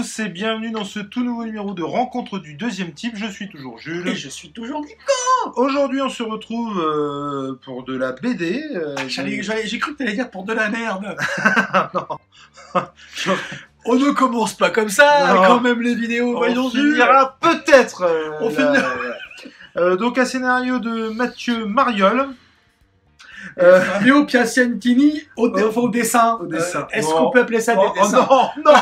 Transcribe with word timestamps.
Tous 0.00 0.20
et 0.20 0.30
bienvenue 0.30 0.70
dans 0.70 0.86
ce 0.86 0.98
tout 0.98 1.22
nouveau 1.22 1.44
numéro 1.44 1.74
de 1.74 1.82
Rencontre 1.82 2.38
du 2.38 2.54
deuxième 2.54 2.92
type. 2.92 3.16
Je 3.16 3.26
suis 3.26 3.50
toujours 3.50 3.78
Jules. 3.78 4.08
Et 4.08 4.14
je 4.16 4.30
suis 4.30 4.50
toujours 4.50 4.80
Nico. 4.80 4.96
Aujourd'hui, 5.56 6.00
on 6.00 6.08
se 6.08 6.22
retrouve 6.22 6.80
euh, 6.80 7.58
pour 7.62 7.84
de 7.84 7.94
la 7.98 8.12
BD. 8.12 8.62
euh, 8.76 8.94
J'ai 9.08 9.78
cru 9.78 9.92
que 9.92 9.98
t'allais 9.98 10.14
dire 10.14 10.30
pour 10.30 10.44
de 10.44 10.54
la 10.54 10.70
merde. 10.70 11.14
non. 11.94 12.06
On 13.84 13.96
ne 13.96 14.10
commence 14.12 14.54
pas 14.54 14.70
comme 14.70 14.88
ça, 14.88 15.34
Non. 15.34 15.42
quand 15.46 15.60
même 15.60 15.82
les 15.82 15.94
vidéos, 15.94 16.34
voyons 16.34 16.66
on 16.66 16.70
finira 16.70 17.36
peut-être. 17.38 18.00
euh, 18.02 18.30
On 18.40 18.48
la- 18.48 18.54
finira. 18.54 18.88
Euh, 19.76 19.96
donc 19.96 20.16
un 20.16 20.24
scénario 20.24 20.78
de 20.78 21.10
Mathieu 21.10 21.66
Mariol. 21.66 22.28
Euh, 23.58 23.80
Fabio 23.80 24.24
Piacentini 24.26 25.22
au, 25.36 25.48
Oh. 25.48 25.88
dessin. 25.88 26.38
Au 26.40 26.46
dessin. 26.46 26.80
Euh, 26.80 26.84
Est-ce 26.96 27.08
Oh. 27.10 27.16
qu'on 27.18 27.30
peut 27.30 27.40
appeler 27.40 27.60
ça 27.60 27.74
oh, 27.76 27.82
des 27.82 27.88
oh 28.00 28.02
dessins 28.04 28.26
non, 28.30 28.48
non, 28.64 28.80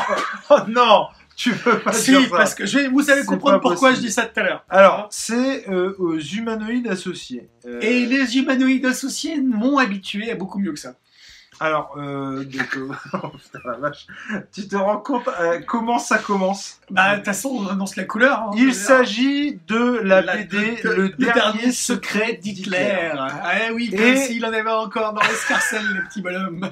oh 0.49 0.57
non, 0.67 1.07
tu 1.35 1.51
peux 1.53 1.79
pas 1.79 1.91
Si, 1.93 2.11
dire 2.11 2.29
ça. 2.29 2.37
parce 2.37 2.53
que 2.55 2.65
je 2.65 2.77
vais, 2.79 2.87
vous 2.87 3.09
allez 3.09 3.23
comprendre 3.23 3.59
pourquoi 3.61 3.93
je 3.93 3.99
dis 3.99 4.11
ça 4.11 4.23
tout 4.23 4.39
à 4.39 4.43
l'heure. 4.43 4.65
Alors, 4.69 5.07
c'est 5.09 5.69
euh, 5.69 5.95
aux 5.97 6.17
humanoïdes 6.19 6.87
associés. 6.87 7.49
Euh, 7.65 7.79
Et 7.81 8.05
les 8.05 8.37
humanoïdes 8.37 8.85
associés 8.85 9.39
m'ont 9.41 9.77
habitué 9.77 10.31
à 10.31 10.35
beaucoup 10.35 10.59
mieux 10.59 10.73
que 10.73 10.79
ça. 10.79 10.95
Alors, 11.61 11.93
euh, 11.97 12.43
donc, 12.45 12.77
euh, 12.77 12.89
oh, 13.13 13.27
putain, 13.29 13.59
la 13.65 13.77
vache. 13.77 14.07
tu 14.53 14.67
te 14.67 14.75
rends 14.75 14.97
compte 14.97 15.27
euh, 15.41 15.59
comment 15.67 15.99
ça 15.99 16.17
commence 16.17 16.79
Bah, 16.89 17.11
de 17.11 17.15
toute 17.17 17.25
façon, 17.25 17.49
on 17.49 17.67
annonce 17.67 17.95
la 17.97 18.05
couleur. 18.05 18.39
hein. 18.39 18.51
Il 18.55 18.73
s'agit 18.73 19.59
de 19.67 19.99
la, 20.03 20.21
La- 20.21 20.37
BD 20.37 20.79
Le, 20.83 21.09
dernier 21.33 21.71
secret 21.71 22.33
d'Hitler. 22.41 23.11
Ah 23.13 23.71
oui, 23.73 23.89
Et- 23.91 23.97
comme 23.97 24.15
s'il 24.15 24.45
en 24.45 24.53
avait 24.53 24.69
encore 24.71 25.13
dans 25.13 25.21
l'escarcelle, 25.21 25.85
le 25.85 26.03
petit 26.07 26.21
bonhomme. 26.21 26.71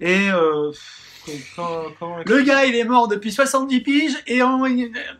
Et 0.00 0.28
euh, 0.30 0.70
pff, 0.72 1.52
comment- 1.54 1.82
comment 1.98 2.16
Le 2.26 2.42
gars, 2.42 2.64
il 2.66 2.74
est 2.74 2.84
mort 2.84 3.08
depuis 3.08 3.30
70 3.32 3.80
piges 3.80 4.16
et 4.26 4.42
on... 4.42 4.64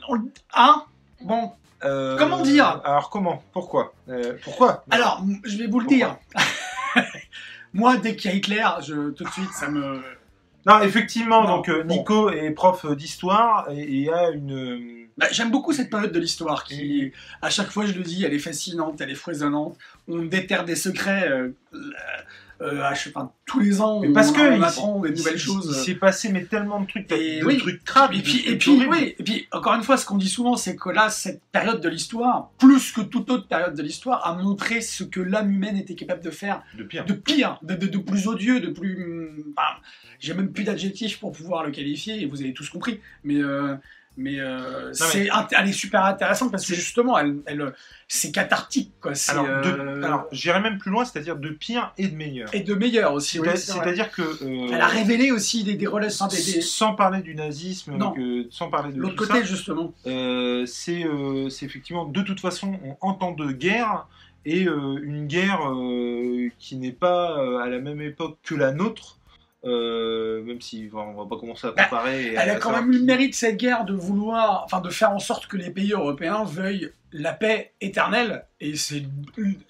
on- 0.09 0.31
hein? 0.55 0.83
Bon, 1.22 1.53
Euh, 1.84 2.16
comment 2.19 2.41
dire? 2.41 2.81
Alors 2.84 3.09
comment? 3.11 3.42
Pourquoi? 3.53 3.92
Euh, 4.09 4.33
Pourquoi? 4.42 4.84
Alors, 4.91 5.20
m- 5.22 5.41
je 5.44 5.56
vais 5.59 5.66
vous 5.66 5.78
le 5.81 5.86
dire. 5.86 6.16
Moi, 7.77 7.98
dès 7.98 8.16
qu'il 8.16 8.30
y 8.30 8.34
a 8.34 8.36
Hitler, 8.36 8.66
je, 8.82 9.10
tout 9.10 9.24
de 9.24 9.30
suite, 9.30 9.52
ça 9.52 9.69
me... 9.69 10.02
Non, 10.66 10.80
effectivement, 10.80 11.42
Non, 11.42 11.56
donc 11.56 11.69
euh, 11.69 11.84
bon. 11.84 11.94
Nico 11.94 12.30
est 12.30 12.50
prof 12.50 12.86
d'histoire 12.96 13.69
et 13.70 14.02
et 14.02 14.12
a 14.12 14.30
une. 14.30 15.06
Bah, 15.19 15.27
J'aime 15.33 15.50
beaucoup 15.50 15.72
cette 15.72 15.89
période 15.91 16.12
de 16.12 16.19
l'histoire 16.20 16.64
qui, 16.64 17.12
à 17.42 17.48
chaque 17.50 17.70
fois, 17.70 17.86
je 17.86 17.92
le 17.95 18.03
dis, 18.03 18.25
elle 18.25 18.34
est 18.34 18.39
fascinante, 18.39 19.00
elle 19.00 19.11
est 19.11 19.14
foisonnante. 19.14 19.77
On 20.09 20.22
déterre 20.25 20.64
des 20.64 20.77
secrets. 20.77 21.28
euh, 21.28 21.48
euh, 22.62 22.81
à 22.83 22.92
enfin, 22.92 23.31
tous 23.44 23.61
les 23.61 23.83
ans, 23.83 24.00
Mais 24.00 24.09
on, 24.09 24.12
parce 24.14 24.33
que 24.33 24.41
on 24.41 24.56
il 24.56 24.64
apprend 24.64 25.00
des 25.00 25.11
nouvelles 25.11 25.37
choses. 25.39 25.67
Il 25.78 25.84
s'est 25.84 25.94
passé 25.94 26.31
mais 26.33 26.44
tellement 26.47 26.81
de 26.81 26.87
trucs, 26.87 27.12
Et 27.12 27.41
de 27.41 27.44
oui. 27.44 27.59
trucs 27.59 27.84
crades. 27.84 28.14
Et 28.14 28.22
puis, 28.22 28.33
de 28.33 28.39
et 28.39 28.44
trucs 28.56 28.59
puis, 28.61 28.70
horribles. 28.72 28.94
oui, 28.94 29.14
et 29.19 29.22
puis, 29.22 29.47
encore 29.53 29.75
une 29.75 29.83
fois, 29.83 29.98
ce 29.98 30.06
qu'on 30.06 30.17
dit 30.17 30.28
souvent, 30.31 30.56
c'est 30.56 30.75
que 30.75 30.89
là, 30.89 31.11
cette 31.11 31.42
période 31.53 31.83
de 31.83 31.89
l'histoire, 31.91 32.50
plus 32.59 32.92
que 32.92 33.03
toute 33.03 33.28
autre 33.31 33.47
période 33.47 33.75
de 33.75 33.83
l'histoire, 33.83 34.27
a 34.27 34.34
montré 34.42 34.81
ce 34.81 35.05
que 35.05 35.20
l'âme 35.20 35.50
humaine 35.50 35.77
était 35.77 35.94
capable 35.94 36.22
de 36.25 36.31
faire 36.31 36.62
De 36.78 36.84
pire. 36.84 37.05
de 37.05 37.12
pire, 37.12 37.59
de, 37.62 37.75
de- 37.75 37.89
de 37.89 37.98
plus 37.98 38.27
odieux, 38.27 38.61
de 38.61 38.69
plus. 38.69 39.44
J'ai 40.19 40.33
même 40.33 40.50
plus 40.50 40.64
d'adjectifs 40.64 41.20
pour 41.20 41.33
pouvoir 41.33 41.62
le 41.62 41.70
qualifier, 41.72 42.22
et 42.22 42.25
vous 42.27 42.41
avez 42.41 42.55
tous 42.55 42.70
compris. 42.70 43.00
Mais, 43.22 43.37
euh, 43.37 43.75
mais, 44.17 44.41
euh, 44.41 44.92
elle 45.59 45.69
est 45.69 45.72
super 45.72 46.05
intéressante 46.05 46.50
parce 46.50 46.67
que 46.67 46.75
justement, 46.75 47.19
elle, 47.19 47.36
elle, 47.47 47.72
c'est 48.09 48.31
cathartique. 48.33 48.93
Quoi. 49.00 49.12
Alors, 49.28 49.44
euh, 49.47 50.03
alors 50.03 50.27
j'irais 50.32 50.60
même 50.60 50.78
plus 50.78 50.91
loin, 50.91 51.04
c'est-à-dire 51.04 51.37
de 51.37 51.50
pire 51.50 51.93
et 51.99 52.09
de 52.09 52.16
meilleur. 52.16 52.49
et 52.54 52.60
de 52.60 52.75
meilleur 52.75 53.12
aussi. 53.12 53.38
oui. 53.41 53.49
C'est-à-dire 53.56 54.10
que. 54.10 54.22
euh, 54.22 54.69
Elle 54.72 54.81
a 54.81 54.87
révélé 54.87 55.32
aussi 55.32 55.65
des, 55.65 55.75
des 55.75 55.87
relations. 55.87 56.27
Des, 56.28 56.37
des- 56.37 56.60
Sans 56.60 56.94
parler 56.94 57.21
du 57.22 57.34
nazisme, 57.34 57.97
Non. 57.97 58.12
que- 58.12 58.47
sans 58.50 58.69
parler 58.71 58.93
de 58.93 58.99
L'autre 59.00 59.16
côté, 59.16 59.41
ça, 59.41 59.43
justement. 59.44 59.93
euh, 60.06 60.65
c'est 60.66 61.04
euh, 61.04 61.48
c'est 61.50 61.66
effectivement 61.66 62.04
de 62.06 62.22
toute 62.22 62.41
façon 62.41 62.78
en 63.00 63.12
temps 63.15 63.33
de 63.33 63.53
guerre 63.53 64.06
et 64.44 64.60
une 64.62 65.27
guerre 65.27 65.60
qui 66.59 66.77
n'est 66.77 66.93
pas 66.93 67.37
à 67.62 67.69
la 67.69 67.78
même 67.81 68.00
époque 68.00 68.38
que 68.44 68.54
la 68.54 68.71
nôtre, 68.72 69.16
euh, 69.66 70.43
même 70.43 70.60
si 70.60 70.88
on 70.93 71.12
va 71.15 71.27
pas 71.28 71.38
commencer 71.38 71.66
à 71.66 71.72
Bah, 71.72 71.84
comparer. 71.84 72.28
Elle 72.34 72.50
à 72.50 72.54
a 72.54 72.56
quand 72.56 72.72
même 72.72 72.91
eu 72.93 72.99
le 72.99 73.04
mérite, 73.04 73.34
cette 73.34 73.56
guerre, 73.56 73.84
de 73.84 73.93
vouloir, 73.94 74.62
enfin, 74.65 74.81
de 74.81 74.91
faire 74.91 75.10
en 75.10 75.19
sorte 75.19 75.47
que 75.47 75.56
les 75.56 75.71
pays 75.71 75.93
européens 75.93 76.44
veuillent 76.44 76.91
la 77.12 77.32
paix 77.32 77.72
éternelle. 77.81 78.44
Et 78.60 78.77
c'est, 78.77 79.03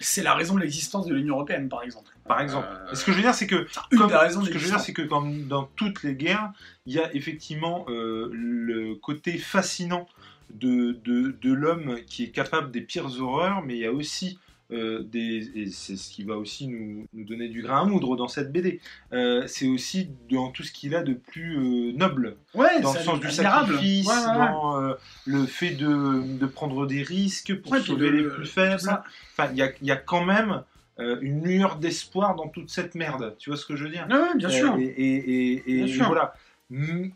c'est 0.01 0.23
la 0.23 0.35
raison 0.35 0.55
de 0.55 0.61
l'existence 0.61 1.07
de 1.07 1.15
l'Union 1.15 1.35
européenne, 1.35 1.69
par 1.69 1.83
exemple. 1.83 2.11
Par 2.27 2.41
exemple. 2.41 2.67
Euh, 2.91 2.95
Ce 2.95 3.05
que 3.05 3.13
je 3.13 3.17
veux 3.17 3.23
dire, 3.23 3.35
c'est 3.35 3.47
que 3.47 3.67
Une 3.93 3.99
Comme- 3.99 4.09
des 4.09 4.17
raisons 4.17 4.43
ce 4.43 4.51
que 4.51 4.59
je 4.59 4.65
veux 4.65 4.71
dire, 4.71 4.81
c'est 4.81 4.93
que 4.93 5.03
comme 5.03 5.47
dans 5.47 5.65
toutes 5.77 6.03
les 6.03 6.15
guerres, 6.15 6.53
il 6.87 6.95
y 6.95 6.99
a 6.99 7.15
effectivement 7.15 7.85
euh, 7.89 8.29
le 8.33 8.95
côté 8.97 9.39
fascinant 9.39 10.09
de, 10.53 10.93
de, 11.05 11.37
de 11.41 11.53
l'homme 11.53 11.99
qui 12.07 12.25
est 12.25 12.31
capable 12.31 12.71
des 12.71 12.81
pires 12.81 13.21
horreurs, 13.21 13.63
mais 13.63 13.75
il 13.75 13.81
y 13.81 13.87
a 13.87 13.93
aussi 13.93 14.39
euh, 14.73 15.03
des. 15.03 15.51
Et 15.59 15.71
c'est 15.71 15.97
ce 15.97 16.11
qui 16.11 16.25
va 16.25 16.37
aussi 16.37 16.67
nous, 16.69 17.07
nous 17.13 17.25
donner 17.25 17.49
du 17.49 17.63
grain 17.63 17.83
à 17.83 17.85
moudre 17.85 18.17
dans 18.17 18.29
cette 18.29 18.53
BD. 18.53 18.81
Euh, 19.13 19.45
c'est 19.47 19.69
aussi 19.69 20.11
dans 20.31 20.51
tout 20.51 20.63
ce 20.63 20.73
qu'il 20.73 20.95
a 20.95 21.03
de 21.03 21.15
plus 21.15 21.57
euh, 21.59 21.93
noble, 21.93 22.37
Ouais, 22.55 22.81
dans 22.81 22.93
le 22.93 22.99
sens 23.01 23.21
du 23.21 23.31
sacrifice, 23.31 24.07
Ouais, 24.07 24.15
ouais, 24.15 24.39
ouais. 24.39 24.47
dans 24.49 24.95
le 25.27 25.47
fait 25.47 25.71
de, 25.71 26.37
de 26.39 26.47
prendre 26.47 26.87
des 26.87 27.03
risques 27.03 27.55
pour 27.63 27.77
sauver 27.77 28.11
le- 28.11 28.23
les 28.23 28.29
plus 28.35 28.47
faibles. 28.47 29.03
Enfin, 29.33 29.51
il 29.53 29.59
y 29.59 29.63
a, 29.63 29.71
il 29.81 29.87
y 29.87 29.91
a 29.93 29.97
quand 29.97 30.25
même 30.25 30.63
euh, 30.99 31.19
une 31.21 31.45
lueur 31.45 31.77
d'espoir 31.77 32.35
dans 32.37 32.49
toute 32.49 32.71
cette 32.71 32.95
merde. 32.95 33.37
Tu 33.39 33.51
vois 33.51 33.57
ce 33.59 33.67
que 33.67 33.77
je 33.77 33.85
veux 33.85 33.91
dire? 33.91 34.07
Ouais, 34.11 34.17
ouais, 34.19 34.35
bien 34.37 34.49
sûr. 34.49 34.75
euh, 34.75 34.79
et, 34.79 34.85
et- 34.85 35.53
et- 35.53 35.71
et 35.73 35.85
Bien 35.85 35.87
sûr. 35.95 36.07
voilà. 36.07 36.35
Mm, 36.71 37.09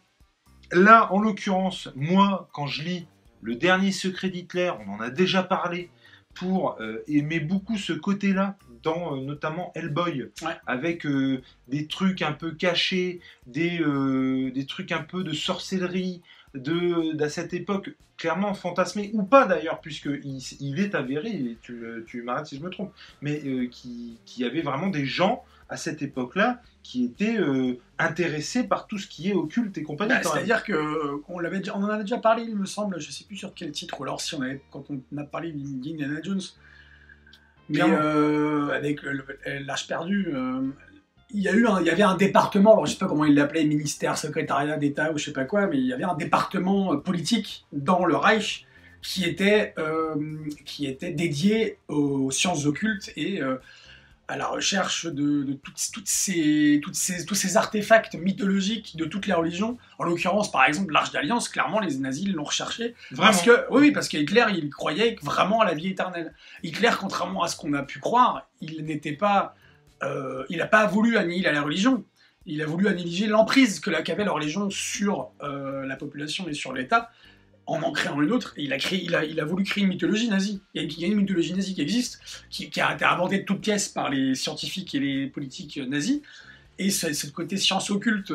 Là, 0.73 1.13
en 1.13 1.19
l'occurrence, 1.21 1.89
moi, 1.97 2.49
quand 2.53 2.67
je 2.67 2.83
lis 2.83 3.07
Le 3.43 3.55
dernier 3.55 3.91
secret 3.91 4.29
d'Hitler, 4.29 4.71
on 4.87 4.93
en 4.93 5.01
a 5.01 5.09
déjà 5.09 5.43
parlé, 5.43 5.89
pour 6.35 6.77
euh, 6.81 7.03
aimer 7.09 7.41
beaucoup 7.41 7.77
ce 7.77 7.93
côté-là, 7.93 8.57
dans 8.83 9.17
euh, 9.17 9.21
notamment 9.21 9.73
Hellboy, 9.75 10.31
Ouais. 10.43 10.57
avec 10.67 11.05
euh, 11.05 11.43
des 11.69 11.87
trucs 11.87 12.23
un 12.23 12.33
peu 12.33 12.53
cachés, 12.53 13.21
des, 13.47 13.79
des 14.55 14.67
trucs 14.67 14.93
un 14.93 15.03
peu 15.03 15.23
de 15.25 15.33
sorcellerie, 15.33 16.23
de, 16.55 17.15
d'à 17.15 17.29
cette 17.29 17.55
époque 17.55 17.95
clairement 18.17 18.53
fantasmé, 18.53 19.11
ou 19.15 19.23
pas 19.23 19.47
d'ailleurs, 19.47 19.81
puisqu'il 19.81 20.39
il 20.61 20.81
est 20.81 20.95
avéré, 20.95 21.31
et 21.31 21.59
tu, 21.63 21.83
tu 22.07 22.23
m'arrêtes 22.23 22.47
si 22.47 22.59
je 22.59 22.63
me 22.63 22.69
trompe, 22.69 22.93
mais 23.23 23.41
euh, 23.45 23.67
qui, 23.69 24.19
qui 24.27 24.45
avait 24.45 24.61
vraiment 24.61 24.89
des 24.89 25.07
gens 25.07 25.43
à 25.71 25.77
cette 25.77 26.03
époque-là 26.03 26.61
qui 26.83 27.05
étaient 27.05 27.39
euh, 27.39 27.79
intéressés 27.99 28.65
par 28.65 28.87
tout 28.87 28.99
ce 28.99 29.07
qui 29.07 29.31
est 29.31 29.35
occulte 29.35 29.79
et 29.79 29.83
compagnie. 29.83 30.15
Bah. 30.15 30.23
C'est-à-dire 30.23 30.65
que 30.65 30.73
euh, 30.73 31.23
on 31.29 31.39
l'avait 31.39 31.59
déjà, 31.59 31.77
on 31.77 31.83
en 31.83 31.89
avait 31.89 32.03
déjà 32.03 32.19
parlé, 32.19 32.43
il 32.43 32.57
me 32.57 32.67
semble, 32.67 33.01
je 33.01 33.11
sais 33.11 33.25
plus 33.25 33.37
sur 33.37 33.55
quel 33.55 33.71
titre, 33.71 33.99
ou 34.01 34.05
alors 34.05 34.21
si 34.21 34.35
on 34.35 34.43
avait, 34.43 34.61
quand 34.71 34.85
on 34.91 35.17
a 35.17 35.25
parlé 35.25 35.53
d'Indiana 35.53 36.21
Jones, 36.23 36.41
mais 37.69 37.81
euh, 37.83 38.71
avec 38.71 39.01
l'âge 39.47 39.87
perdu, 39.87 40.35
il 41.33 41.43
y 41.43 41.49
a 41.49 41.53
eu, 41.53 41.67
un- 41.67 41.81
il 41.81 41.87
y 41.87 41.91
avait 41.91 42.03
un 42.03 42.17
département, 42.17 42.73
alors 42.73 42.87
je 42.87 42.93
sais 42.93 42.99
pas 42.99 43.07
comment 43.07 43.25
il 43.25 43.35
l'appelait, 43.35 43.65
ministère, 43.65 44.19
secrétariat 44.19 44.77
d'État 44.77 45.13
ou 45.13 45.19
je 45.19 45.25
sais 45.27 45.33
pas 45.33 45.45
quoi, 45.45 45.67
mais 45.67 45.79
il 45.79 45.87
y 45.87 45.93
avait 45.93 46.05
un 46.05 46.15
département 46.15 46.93
euh, 46.93 46.97
politique 46.97 47.67
dans 47.73 48.05
le 48.05 48.17
Reich 48.17 48.67
qui 49.03 49.25
était, 49.25 49.73
euh, 49.79 50.15
qui 50.65 50.87
était 50.87 51.13
dédié 51.13 51.79
aux 51.89 52.31
sciences 52.31 52.67
occultes 52.67 53.13
et 53.17 53.41
euh, 53.41 53.57
à 54.29 54.37
la 54.37 54.47
recherche 54.47 55.07
de, 55.07 55.43
de 55.43 55.53
toutes, 55.55 55.81
toutes 55.93 56.07
ces, 56.07 56.81
toutes 56.85 56.95
ces, 56.95 57.25
tous 57.27 57.35
ces 57.35 57.57
artefacts 57.57 58.15
mythologiques 58.15 58.97
de 58.97 59.05
toutes 59.05 59.27
les 59.27 59.33
religions. 59.33 59.79
En 59.99 60.05
l'occurrence, 60.05 60.53
par 60.53 60.65
exemple, 60.67 60.93
l'Arche 60.93 61.11
d'Alliance, 61.11 61.49
clairement, 61.49 61.81
les 61.81 61.97
nazis 61.97 62.29
l'ont 62.29 62.45
recherché. 62.45 62.95
Vraiment. 63.11 63.33
Parce 63.33 63.43
que, 63.43 63.67
oui, 63.71 63.91
parce 63.91 64.07
qu'Hitler, 64.09 64.45
il 64.55 64.71
croyait 64.71 65.17
vraiment 65.23 65.63
à 65.63 65.65
la 65.65 65.75
vie 65.75 65.89
éternelle. 65.89 66.33
Hitler, 66.63 66.91
contrairement 67.01 67.43
à 67.43 67.49
ce 67.49 67.57
qu'on 67.57 67.73
a 67.73 67.83
pu 67.83 67.99
croire, 67.99 68.49
il 68.61 68.85
n'était 68.85 69.15
pas... 69.15 69.57
euh, 70.03 70.45
il 70.49 70.59
n'a 70.59 70.67
pas 70.67 70.87
voulu 70.87 71.17
annihiler 71.17 71.53
la 71.53 71.63
religion. 71.63 72.05
Il 72.47 72.63
a 72.63 72.67
voulu 72.67 72.89
annihiler 72.89 73.27
l'emprise 73.27 73.81
que 73.81 73.91
qu'avait 74.03 74.25
la 74.25 74.33
religion 74.33 74.71
sur 74.71 75.31
euh, 75.43 75.87
la 75.87 75.97
population 75.97 76.49
et 76.49 76.55
sur 76.55 76.73
l'État 76.73 77.11
en 77.67 77.83
en 77.83 77.93
créant 77.93 78.21
une 78.21 78.33
autre. 78.33 78.55
Il, 78.57 78.73
a 78.73 78.79
créé, 78.79 79.03
il, 79.03 79.15
a, 79.15 79.25
il 79.25 79.39
a 79.41 79.45
voulu 79.45 79.63
créer 79.65 79.85
une 79.85 79.91
mythologie 79.91 80.29
nazie. 80.29 80.61
Il 80.75 80.99
y 80.99 81.05
a 81.05 81.09
une, 81.09 81.17
mythologie 81.17 81.55
nazie 81.55 81.75
qui 81.75 81.83
existe, 81.83 82.21
qui, 82.49 82.69
a 82.81 82.95
été 82.95 83.05
inventée 83.05 83.41
de 83.41 83.45
toutes 83.45 83.61
pièces 83.61 83.89
par 83.89 84.11
les 84.11 84.35
scientifiques 84.35 84.95
et 84.95 85.01
les 85.01 85.27
politiques 85.27 85.79
euh, 85.79 85.87
nazis. 85.87 86.21
Et 86.79 86.91
ce, 86.91 87.13
ce 87.13 87.27
côté 87.27 87.59
science 87.59 87.91
occulte 87.91 88.33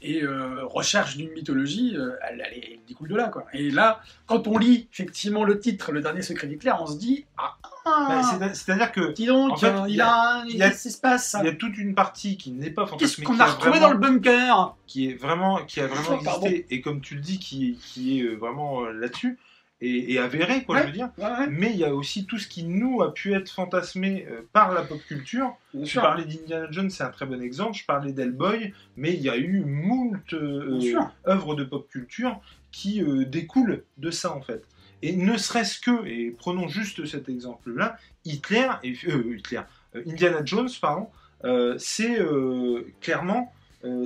et 0.00 0.22
recherche 0.62 1.16
d'une 1.16 1.32
mythologie, 1.32 1.96
elle 2.22 2.78
découle 2.86 3.08
de 3.08 3.16
là. 3.16 3.30
Quoi. 3.30 3.46
Et 3.52 3.72
là, 3.72 4.00
quand 4.26 4.46
on 4.46 4.56
lit 4.58 4.86
effectivement 4.92 5.42
le 5.42 5.58
titre, 5.58 5.90
Le 5.90 6.00
dernier 6.00 6.22
secret 6.22 6.46
d'Hitler, 6.46 6.70
on 6.78 6.86
se 6.86 6.96
dit 6.98 7.24
Ah, 7.36 7.56
Bah, 7.84 8.22
c'est- 8.22 8.54
C'est-à-dire 8.54 8.92
que 8.92 9.12
dis 9.12 9.26
donc, 9.26 9.52
en 9.52 9.56
fait, 9.56 9.66
euh, 9.68 9.84
il 9.88 9.96
y 9.96 10.00
a- 10.00 10.08
a, 10.10 10.44
il 10.46 10.56
y 10.56 10.62
a- 10.62 10.68
qu'est-ce 10.70 10.82
qui 10.88 10.90
se 10.90 11.00
passe 11.00 11.36
il 11.40 11.46
y 11.46 11.48
a 11.48 11.52
toute 11.54 11.76
une 11.78 11.94
partie 11.94 12.36
qui 12.36 12.50
n'est 12.52 12.70
pas 12.70 12.82
Qu'est-ce 12.98 13.14
fantasmée, 13.20 13.24
qu'on 13.24 13.40
a 13.40 13.46
retrouvé 13.46 13.78
vraiment- 13.78 13.86
dans 13.88 13.92
le 13.92 13.98
bunker? 13.98 14.76
qui 14.86 15.10
est 15.10 15.14
vraiment 15.14 15.64
qui 15.64 15.80
a 15.80 15.86
vraiment 15.86 16.18
Oh, 16.20 16.24
pardon. 16.24 16.46
existé 16.46 16.66
et 16.74 16.80
comme 16.80 17.00
tu 17.00 17.14
le 17.14 17.20
dis 17.20 17.38
qui, 17.38 17.78
qui 17.80 18.20
est 18.20 18.22
euh, 18.24 18.34
vraiment 18.36 18.84
euh, 18.84 18.92
là-dessus 18.92 19.38
et, 19.80 20.12
et 20.14 20.18
avéré, 20.18 20.64
quoi, 20.64 20.74
Ouais. 20.76 20.82
je 20.82 20.86
veux 20.88 20.92
dire. 20.92 21.08
Ouais, 21.18 21.24
ouais, 21.24 21.46
Mais 21.50 21.70
il 21.70 21.76
y 21.78 21.84
a 21.84 21.94
aussi 21.94 22.26
tout 22.26 22.36
ce 22.38 22.48
qui 22.48 22.64
nous 22.64 23.00
a 23.00 23.14
pu 23.14 23.32
être 23.34 23.48
fantasmé 23.50 24.26
euh, 24.28 24.40
par 24.52 24.72
la 24.74 24.82
pop 24.82 24.98
culture. 25.06 25.54
bien 25.72 25.84
Je 25.84 25.90
sûr. 25.90 26.02
parlais 26.02 26.24
d'Indiana 26.24 26.66
Jones, 26.70 26.90
c'est 26.90 27.04
un 27.04 27.10
très 27.10 27.26
bon 27.26 27.40
exemple. 27.40 27.74
Je 27.78 27.84
parlais 27.86 28.12
d'Hellboy, 28.12 28.74
mais 28.96 29.14
il 29.14 29.20
y 29.20 29.30
a 29.30 29.36
eu 29.36 29.60
moult 29.64 30.32
euh, 30.32 30.80
œuvres 31.28 31.54
de 31.54 31.62
pop 31.64 31.88
culture 31.88 32.40
qui 32.72 33.02
euh, 33.02 33.24
découlent 33.24 33.84
de 33.98 34.10
ça 34.10 34.34
en 34.34 34.40
fait. 34.42 34.64
Et 35.02 35.14
ne 35.16 35.36
serait-ce 35.36 35.80
que, 35.80 36.06
et 36.06 36.30
prenons 36.30 36.68
juste 36.68 37.04
cet 37.06 37.28
exemple-là, 37.28 37.96
Hitler 38.24 38.68
et 38.82 38.94
euh, 39.08 39.36
Hitler, 39.36 39.60
euh, 39.94 40.02
Indiana 40.06 40.40
Jones, 40.44 40.68
pardon, 40.80 41.08
euh, 41.44 41.76
c'est 41.78 42.18
clairement 43.00 43.52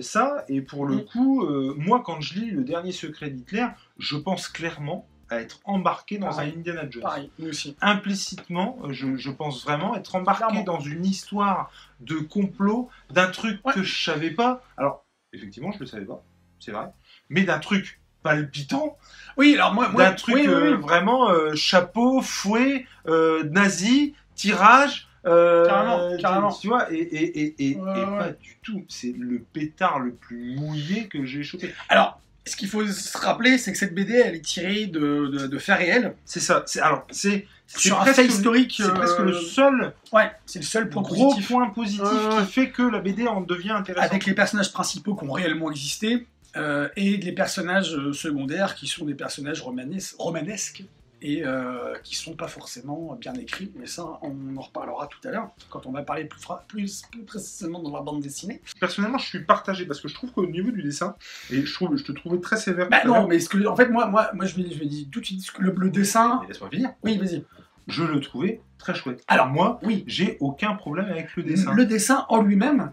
ça. 0.03 0.45
Et 0.49 0.61
pour 0.61 0.85
le 0.87 0.97
Mm. 0.97 1.05
coup, 1.07 1.47
moi, 1.79 2.03
quand 2.05 2.21
je 2.21 2.35
lis 2.39 2.51
le 2.51 2.63
dernier 2.63 2.93
secret 2.93 3.31
d'Hitler, 3.31 3.67
je 3.99 4.17
pense 4.17 4.49
clairement 4.49 5.09
à 5.31 5.41
être 5.41 5.61
embarqué 5.65 6.19
dans 6.19 6.27
Pareil. 6.29 6.53
un 6.55 6.59
Indiana 6.59 6.91
Jones 6.91 7.03
Pareil, 7.03 7.31
nous 7.39 7.49
aussi. 7.49 7.75
implicitement, 7.81 8.79
je, 8.91 9.17
je 9.17 9.31
pense 9.31 9.65
vraiment 9.65 9.97
être 9.97 10.15
embarqué 10.15 10.45
Clairement. 10.45 10.63
dans 10.65 10.81
une 10.81 11.07
histoire 11.07 11.73
de 12.01 12.17
complot, 12.17 12.91
d'un 13.11 13.29
truc 13.29 13.61
Ouais. 13.65 13.73
que 13.73 13.83
je 13.83 14.05
savais 14.05 14.31
pas. 14.33 14.63
Alors, 14.77 15.07
effectivement, 15.33 15.73
je 15.73 15.79
le 15.81 15.87
savais 15.87 16.05
pas, 16.05 16.23
c'est 16.61 16.73
vrai, 16.73 16.91
mais 17.31 17.45
d'un 17.45 17.59
truc 17.59 17.99
palpitant, 18.23 18.97
Oui, 19.37 19.55
alors 19.55 19.73
moi, 19.75 19.89
moi 19.89 20.05
d'un 20.05 20.13
truc 20.13 20.35
oui, 20.35 20.43
oui, 20.47 20.53
euh, 20.53 20.75
oui. 20.77 20.81
vraiment 20.83 21.31
euh, 21.31 21.55
chapeau, 21.55 22.21
fouet, 22.23 22.87
euh, 23.09 23.45
nazi, 23.51 24.15
tirage. 24.35 25.09
euh, 25.27 25.67
Carrément, 25.67 26.17
carrément. 26.19 26.53
Tu 26.53 26.69
vois, 26.69 26.93
et, 26.93 26.97
et, 26.97 27.41
et, 27.43 27.71
et, 27.71 27.77
Ouais, 27.77 28.01
et 28.01 28.05
ouais. 28.05 28.19
pas 28.19 28.31
du 28.31 28.57
tout. 28.63 28.85
C'est 28.89 29.15
le 29.19 29.39
pétard 29.53 30.01
le 30.01 30.13
plus 30.13 30.57
mouillé 30.57 31.07
que 31.09 31.25
j'ai 31.25 31.43
chopé. 31.43 31.73
Alors, 31.89 32.21
ce 32.45 32.57
qu'il 32.57 32.69
faut 32.69 32.85
se 32.85 33.17
rappeler, 33.17 33.57
c'est 33.57 33.71
que 33.73 33.79
cette 33.79 33.95
BD, 33.95 34.15
elle 34.15 34.35
est 34.35 34.41
tirée 34.45 34.87
de, 34.87 35.29
de, 35.29 35.47
de 35.47 35.59
faits 35.59 35.79
réels. 35.79 36.17
C'est 36.25 36.41
ça. 36.41 36.65
C'est 36.67 36.81
alors, 36.81 37.07
c'est 37.11 37.47
c'est 37.69 37.79
Sur 37.89 38.01
un 38.01 38.05
fait 38.07 38.27
historique. 38.27 38.75
C'est 38.85 38.93
presque 38.93 39.21
le 39.21 39.33
seul 39.33 39.95
Ouais, 40.13 40.31
c'est 40.45 40.59
le 40.59 40.65
seul 40.65 40.91
point 40.91 41.03
gros 41.03 41.29
positif. 41.31 41.49
point 41.49 41.71
positif 41.71 42.03
qui 42.41 42.45
fait 42.53 42.71
que 42.71 42.83
la 42.83 42.99
BD 42.99 43.27
en 43.29 43.41
devient 43.43 43.71
intéressante. 43.71 44.11
Avec 44.11 44.27
les 44.27 44.35
personnages 44.35 44.73
principaux 44.73 45.15
qui 45.15 45.25
ont 45.25 45.33
réellement 45.33 45.71
existé, 45.71 46.27
euh, 46.57 46.89
et 46.97 47.17
les 47.17 47.33
personnages 47.33 47.95
euh, 47.95 48.13
secondaires 48.13 48.75
qui 48.75 48.87
sont 48.87 49.05
des 49.05 49.15
personnages 49.15 49.63
romanes- 49.63 49.99
romanesques 50.19 50.85
et 51.25 51.45
euh, 51.47 51.95
qui 52.03 52.17
sont 52.17 52.35
pas 52.35 52.49
forcément 52.49 53.15
bien 53.15 53.33
écrits. 53.35 53.71
Mais 53.77 53.87
ça, 53.87 54.05
on 54.23 54.57
en 54.57 54.61
reparlera 54.61 55.07
tout 55.07 55.21
à 55.27 55.31
l'heure, 55.31 55.51
quand 55.71 55.87
on 55.87 55.93
va 55.93 56.03
parler 56.03 56.25
plus, 56.25 56.41
fra- 56.41 56.65
plus, 56.67 57.03
plus 57.13 57.23
précisément 57.23 57.81
dans 57.81 57.95
la 57.95 58.03
bande 58.03 58.21
dessinée. 58.21 58.61
Personnellement, 58.81 59.19
je 59.19 59.27
suis 59.29 59.45
partagé 59.45 59.87
parce 59.87 60.01
que 60.01 60.09
je 60.09 60.15
trouve 60.15 60.33
qu'au 60.33 60.47
niveau 60.47 60.73
du 60.73 60.83
dessin, 60.83 61.15
et 61.51 61.65
je 61.65 61.73
trouve, 61.73 61.97
je 61.97 62.03
te 62.03 62.11
trouvais 62.13 62.41
très 62.41 62.57
sévère. 62.57 62.89
Bah 62.89 63.05
non, 63.07 63.29
mais 63.29 63.39
ce 63.39 63.49
que, 63.49 63.65
en 63.67 63.77
fait, 63.77 63.89
moi, 63.89 64.07
moi, 64.09 64.31
moi 64.35 64.47
je 64.47 64.57
vais 64.57 64.65
dire 64.65 65.07
tout 65.13 65.21
de 65.21 65.25
suite 65.25 65.47
le, 65.59 65.73
le 65.77 65.91
dessin. 65.91 66.43
Laisse-moi 66.49 66.71
finir. 66.71 66.91
Oui, 67.05 67.17
vas-y. 67.19 67.45
Je 67.87 68.03
le 68.05 68.21
trouvais 68.21 68.61
très 68.79 68.95
chouette. 68.95 69.23
Alors, 69.29 69.47
moi, 69.47 69.79
Oui, 69.85 70.03
j'ai 70.09 70.37
aucun 70.41 70.75
problème 70.75 71.07
avec 71.07 71.35
le 71.37 71.45
dessin. 71.45 71.73
Le 71.73 71.85
dessin 71.85 72.27
en 72.31 72.43
lui-même, 72.43 72.93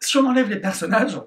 si 0.00 0.16
on 0.16 0.26
enlève 0.26 0.50
les 0.50 0.60
personnages, 0.60 1.20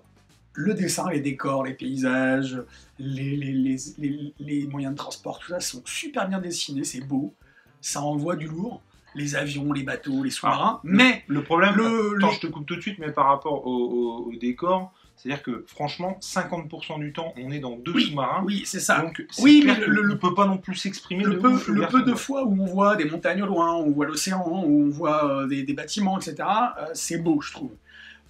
le 0.53 0.73
dessin, 0.73 1.09
les 1.09 1.19
décors, 1.21 1.63
les 1.63 1.73
paysages, 1.73 2.61
les, 2.99 3.35
les, 3.37 3.53
les, 3.53 3.77
les- 3.97 4.33
les 4.39 4.67
moyens 4.67 4.93
de 4.93 4.97
transport, 4.97 5.39
tout 5.39 5.49
ça 5.49 5.59
sont 5.59 5.81
super 5.85 6.27
bien 6.27 6.39
dessinés, 6.39 6.83
c'est 6.83 7.01
beau, 7.01 7.33
ça 7.79 8.01
envoie 8.01 8.35
du 8.35 8.47
lourd, 8.47 8.81
les 9.15 9.35
avions, 9.35 9.71
les 9.73 9.83
bateaux, 9.83 10.23
les 10.23 10.29
sous-marins, 10.29 10.79
mais 10.83 11.23
Le 11.27 11.43
problème, 11.43 11.75
le, 11.75 12.15
attends, 12.17 12.31
je 12.31 12.39
te 12.41 12.47
coupe 12.47 12.65
tout 12.65 12.75
de 12.75 12.81
suite, 12.81 12.99
mais 12.99 13.11
par 13.11 13.27
rapport 13.27 13.65
au, 13.65 13.71
au- 13.75 14.25
au 14.29 14.35
décor, 14.35 14.93
c'est-à-dire 15.15 15.43
que 15.43 15.63
franchement, 15.67 16.17
50% 16.21 16.99
du 16.99 17.13
temps, 17.13 17.33
on 17.37 17.51
est 17.51 17.59
dans 17.59 17.75
deux 17.77 17.93
Oui, 17.93 18.05
sous-marins. 18.07 18.43
oui, 18.43 18.63
c'est 18.65 18.79
ça. 18.79 19.01
Donc, 19.01 19.23
Oui, 19.39 19.61
mais 19.65 19.75
le- 19.85 20.07
ne 20.07 20.15
peut 20.15 20.33
pas 20.33 20.47
non 20.47 20.57
plus 20.57 20.75
s'exprimer 20.75 21.23
Le 21.23 21.35
de 21.35 21.39
peu, 21.39 21.49
le 21.71 22.03
de 22.03 22.13
fois 22.15 22.43
où 22.43 22.59
on 22.59 22.65
voit 22.65 22.95
des 22.95 23.05
montagnes 23.05 23.43
au 23.43 23.45
loin, 23.45 23.75
où 23.75 23.83
on 23.87 23.91
voit 23.91 24.07
l'océan, 24.07 24.43
où 24.47 24.55
on 24.55 24.89
voit 24.89 25.41
euh, 25.43 25.47
des, 25.47 25.63
des 25.63 25.73
bâtiments, 25.73 26.17
etc., 26.19 26.35
euh, 26.79 26.85
c'est 26.93 27.19
beau, 27.19 27.39
je 27.41 27.51
trouve. 27.53 27.71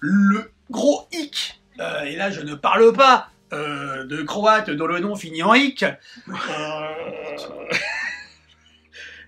Le 0.00 0.50
gros 0.70 1.06
hic, 1.12 1.61
euh, 1.80 2.02
et 2.02 2.16
là 2.16 2.30
je 2.30 2.40
ne 2.40 2.54
parle 2.54 2.92
pas 2.92 3.28
euh, 3.52 4.04
de 4.04 4.22
croate 4.22 4.70
dont 4.70 4.86
le 4.86 5.00
nom 5.00 5.14
finit 5.16 5.42
en 5.42 5.54
hic, 5.54 5.84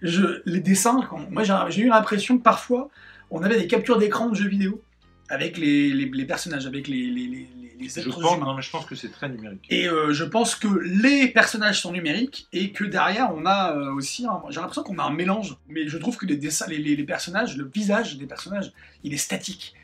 je, 0.02 0.42
les 0.44 0.60
dessins, 0.60 1.00
quand- 1.08 1.30
moi 1.30 1.42
j'ai 1.44 1.82
eu 1.82 1.88
l'impression 1.88 2.36
que 2.38 2.42
parfois 2.42 2.88
on 3.30 3.42
avait 3.42 3.58
des 3.58 3.66
captures 3.66 3.98
d'écran 3.98 4.28
de 4.28 4.34
jeux 4.36 4.48
vidéo 4.48 4.82
avec 5.30 5.56
les, 5.56 5.90
les- 5.90 6.04
les 6.06 6.24
personnages, 6.26 6.66
avec 6.66 6.86
les, 6.86 7.06
les, 7.10 7.48
Je 7.80 8.02
pense, 8.10 8.36
humains. 8.36 8.46
non, 8.46 8.54
mais 8.54 8.62
je 8.62 8.70
pense 8.70 8.84
que 8.86 8.94
c'est 8.94 9.08
très 9.10 9.28
numérique. 9.28 9.66
Et 9.70 9.88
euh, 9.88 10.12
je 10.12 10.24
pense 10.24 10.54
que 10.54 10.68
les 10.68 11.28
personnages 11.28 11.80
sont 11.80 11.92
numériques 11.92 12.46
et 12.52 12.72
que 12.72 12.84
derrière 12.84 13.30
on 13.34 13.44
a 13.46 13.74
euh, 13.74 13.92
aussi, 13.94 14.26
j'ai 14.50 14.60
l'impression 14.60 14.82
qu'on 14.82 14.98
a 14.98 15.02
un 15.04 15.10
mélange. 15.12 15.56
Mais 15.68 15.88
je 15.88 15.96
trouve 15.98 16.16
que 16.18 16.26
les 16.26 16.36
dessins, 16.36 16.66
les, 16.68 16.76
les- 16.78 16.94
les 16.96 17.04
personnages, 17.04 17.56
le 17.56 17.64
visage 17.64 18.16
des 18.18 18.26
personnages, 18.26 18.72
il 19.02 19.12
est 19.14 19.18
statique. 19.18 19.74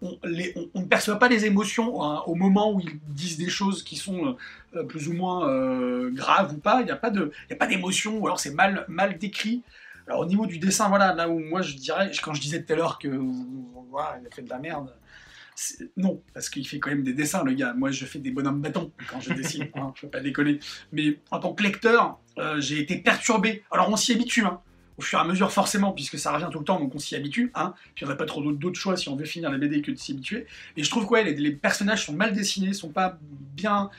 On, 0.00 0.18
ne 0.80 0.84
perçoit 0.84 1.18
pas 1.18 1.28
les 1.28 1.44
émotions 1.44 2.02
hein, 2.02 2.22
au 2.26 2.34
moment 2.34 2.72
où 2.72 2.80
ils 2.80 3.00
disent 3.08 3.36
des 3.36 3.48
choses 3.48 3.82
qui 3.82 3.96
sont 3.96 4.36
euh, 4.74 4.84
plus 4.84 5.08
ou 5.08 5.12
moins 5.12 5.48
euh, 5.48 6.10
graves 6.12 6.52
ou 6.54 6.58
pas. 6.58 6.80
Il 6.80 6.84
n'y 6.84 6.90
a 6.92 6.96
pas 6.96 7.66
d'émotion 7.66 8.18
ou 8.18 8.26
alors 8.26 8.38
c'est 8.38 8.54
mal, 8.54 8.86
décrit. 9.18 9.62
Alors 10.06 10.20
au 10.20 10.26
niveau 10.26 10.46
du 10.46 10.58
dessin, 10.58 10.88
voilà, 10.88 11.14
là 11.14 11.28
où 11.28 11.38
moi 11.38 11.62
je 11.62 11.74
dirais, 11.74 12.10
quand 12.22 12.34
je 12.34 12.40
disais 12.40 12.62
tout 12.62 12.72
à 12.72 12.76
l'heure 12.76 12.98
que 12.98 13.08
a 13.08 14.34
fait 14.34 14.42
de 14.42 14.50
la 14.50 14.58
merde, 14.58 14.92
non, 15.96 16.22
parce 16.32 16.48
qu'il 16.48 16.66
fait 16.66 16.78
quand 16.78 16.90
même 16.90 17.02
des 17.02 17.12
dessins, 17.12 17.44
le 17.44 17.52
gars. 17.52 17.74
Moi, 17.74 17.90
je 17.90 18.04
fais 18.06 18.18
des 18.18 18.30
bonhommes 18.30 18.60
bâtons 18.60 18.90
quand 19.10 19.20
je 19.20 19.32
dessine, 19.32 19.68
hein, 19.74 19.92
je 19.94 20.02
peux 20.02 20.08
pas 20.08 20.20
déconner. 20.20 20.58
Mais 20.92 21.18
en 21.30 21.38
tant 21.38 21.52
que 21.52 21.62
lecteur, 21.62 22.18
euh, 22.38 22.60
j'ai 22.60 22.80
été 22.80 22.96
perturbé. 22.96 23.62
Alors 23.70 23.90
on 23.90 23.96
s'y 23.96 24.12
habitue, 24.12 24.44
hein, 24.44 24.60
au 24.98 25.02
fur 25.02 25.18
et 25.18 25.22
à 25.22 25.24
mesure 25.24 25.50
forcément, 25.50 25.92
puisque 25.92 26.18
ça 26.18 26.32
revient 26.32 26.48
tout 26.52 26.58
le 26.58 26.64
temps, 26.64 26.78
donc 26.78 26.94
on 26.94 26.98
s'y 26.98 27.14
habitue. 27.16 27.50
Hein, 27.54 27.74
puis 27.94 28.04
on 28.04 28.08
n'a 28.08 28.14
pas 28.14 28.26
trop 28.26 28.42
d'autres 28.52 28.78
choix 28.78 28.96
si 28.96 29.08
on 29.08 29.16
veut 29.16 29.24
finir 29.24 29.50
la 29.50 29.58
BD 29.58 29.80
que 29.82 29.90
de 29.90 29.96
s'y 29.96 30.12
habituer. 30.12 30.46
Et 30.76 30.84
je 30.84 30.90
trouve 30.90 31.06
que 31.06 31.10
ouais, 31.10 31.24
les, 31.24 31.34
les 31.34 31.50
personnages 31.52 32.04
sont 32.06 32.12
mal 32.12 32.32
dessinés, 32.34 32.72
sont 32.72 32.90
pas 32.90 33.18
bien 33.56 33.90